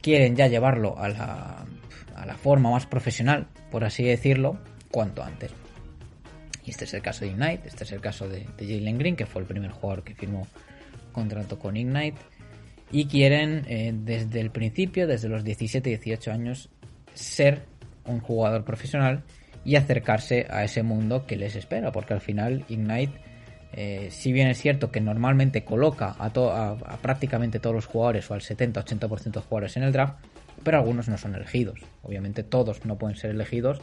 quieren 0.07 0.37
ya 0.37 0.46
llevarlo 0.46 0.96
a 0.99 1.09
la, 1.09 1.66
a 2.14 2.27
la 2.27 2.35
forma 2.37 2.70
más 2.70 2.87
profesional, 2.87 3.49
por 3.72 3.83
así 3.83 4.05
decirlo, 4.05 4.57
cuanto 4.92 5.25
antes. 5.25 5.51
Y 6.64 6.70
este 6.70 6.85
es 6.85 6.94
el 6.94 7.03
caso 7.03 7.25
de 7.25 7.33
Ignite, 7.33 7.66
este 7.66 7.83
es 7.83 7.90
el 7.90 8.01
caso 8.01 8.29
de, 8.29 8.46
Jalen 8.57 8.99
Green, 8.99 9.16
que 9.16 9.27
fue 9.27 9.42
el 9.42 9.49
primer 9.49 9.72
jugador 9.72 10.05
que 10.05 10.14
firmó 10.14 10.46
contrato 11.11 11.59
con 11.59 11.77
Ignite. 11.77 12.18
Y 12.90 13.07
quieren 13.07 13.64
eh, 13.68 13.92
desde 13.94 14.40
el 14.40 14.51
principio, 14.51 15.07
desde 15.07 15.29
los 15.29 15.44
17-18 15.44 16.33
años, 16.33 16.68
ser 17.14 17.64
un 18.05 18.20
jugador 18.20 18.64
profesional 18.64 19.25
y 19.64 19.77
acercarse 19.77 20.46
a 20.49 20.64
ese 20.64 20.83
mundo 20.83 21.27
que 21.27 21.37
les 21.37 21.57
espera, 21.57 21.90
porque 21.90 22.14
al 22.14 22.20
final 22.20 22.64
Ignite 22.68 23.27
eh, 23.72 24.09
si 24.11 24.33
bien 24.33 24.49
es 24.49 24.59
cierto 24.59 24.90
que 24.90 25.03
normalmente 25.03 25.62
coloca 25.62 26.16
a, 26.18 26.27
a, 26.27 26.96
prácticamente 27.03 27.61
todos 27.61 27.77
los 27.77 27.87
jugadores 27.87 28.31
o 28.31 28.35
al 28.35 28.40
70-80% 28.40 29.33
de 29.33 29.40
jugadores 29.40 29.77
en 29.77 29.83
el 29.83 29.92
draft, 29.92 30.14
pero 30.64 30.79
algunos 30.79 31.09
no 31.09 31.18
son 31.18 31.35
elegidos. 31.35 31.81
Obviamente 32.03 32.42
todos 32.42 32.87
no 32.87 32.96
pueden 32.96 33.16
ser 33.16 33.31
elegidos 33.31 33.81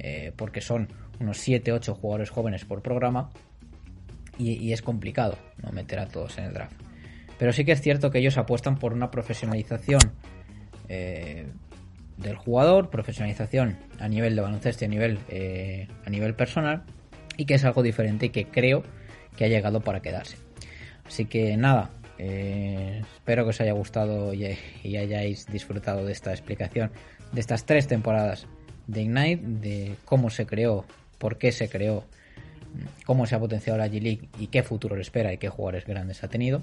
eh, 0.00 0.32
porque 0.34 0.60
son 0.60 0.88
unos 1.20 1.38
7-8 1.46 1.94
jugadores 1.94 2.30
jóvenes 2.30 2.64
por 2.64 2.82
programa 2.82 3.30
y, 4.38 4.72
es 4.72 4.82
complicado 4.82 5.36
no 5.62 5.72
meter 5.72 6.00
a 6.00 6.06
todos 6.06 6.38
en 6.38 6.44
el 6.44 6.54
draft. 6.54 6.87
Pero 7.38 7.52
sí 7.52 7.64
que 7.64 7.72
es 7.72 7.80
cierto 7.80 8.10
que 8.10 8.18
ellos 8.18 8.36
apuestan 8.36 8.78
por 8.78 8.92
una 8.92 9.10
profesionalización 9.10 10.00
eh, 10.88 11.46
del 12.16 12.36
jugador, 12.36 12.90
profesionalización 12.90 13.76
a 14.00 14.08
nivel 14.08 14.34
de 14.34 14.42
baloncesto 14.42 14.84
y 14.84 14.86
a 14.86 14.88
nivel, 14.88 15.18
a 16.04 16.10
nivel 16.10 16.34
personal, 16.34 16.82
y 17.36 17.44
que 17.44 17.54
es 17.54 17.64
algo 17.64 17.82
diferente 17.82 18.26
y 18.26 18.30
que 18.30 18.46
creo 18.46 18.82
que 19.36 19.44
ha 19.44 19.48
llegado 19.48 19.80
para 19.80 20.00
quedarse. 20.00 20.36
Así 21.06 21.24
que 21.24 21.56
nada, 21.56 21.90
eh, 22.18 23.02
espero 23.14 23.44
que 23.44 23.50
os 23.50 23.60
haya 23.60 23.72
gustado 23.72 24.34
y, 24.34 24.44
hayáis 24.96 25.46
disfrutado 25.46 26.04
de 26.04 26.12
esta 26.12 26.32
explicación 26.32 26.90
de 27.32 27.40
estas 27.40 27.64
tres 27.64 27.86
temporadas 27.86 28.46
de 28.86 29.02
Ignite, 29.02 29.42
de 29.44 29.94
cómo 30.04 30.30
se 30.30 30.46
creó, 30.46 30.84
por 31.18 31.38
qué 31.38 31.52
se 31.52 31.68
creó, 31.68 32.04
cómo 33.04 33.26
se 33.26 33.36
ha 33.36 33.38
potenciado 33.38 33.78
la 33.78 33.86
G-League 33.86 34.28
y 34.38 34.48
qué 34.48 34.62
futuro 34.62 34.96
le 34.96 35.02
espera 35.02 35.32
y 35.32 35.38
qué 35.38 35.48
jugadores 35.48 35.86
grandes 35.86 36.24
ha 36.24 36.28
tenido. 36.28 36.62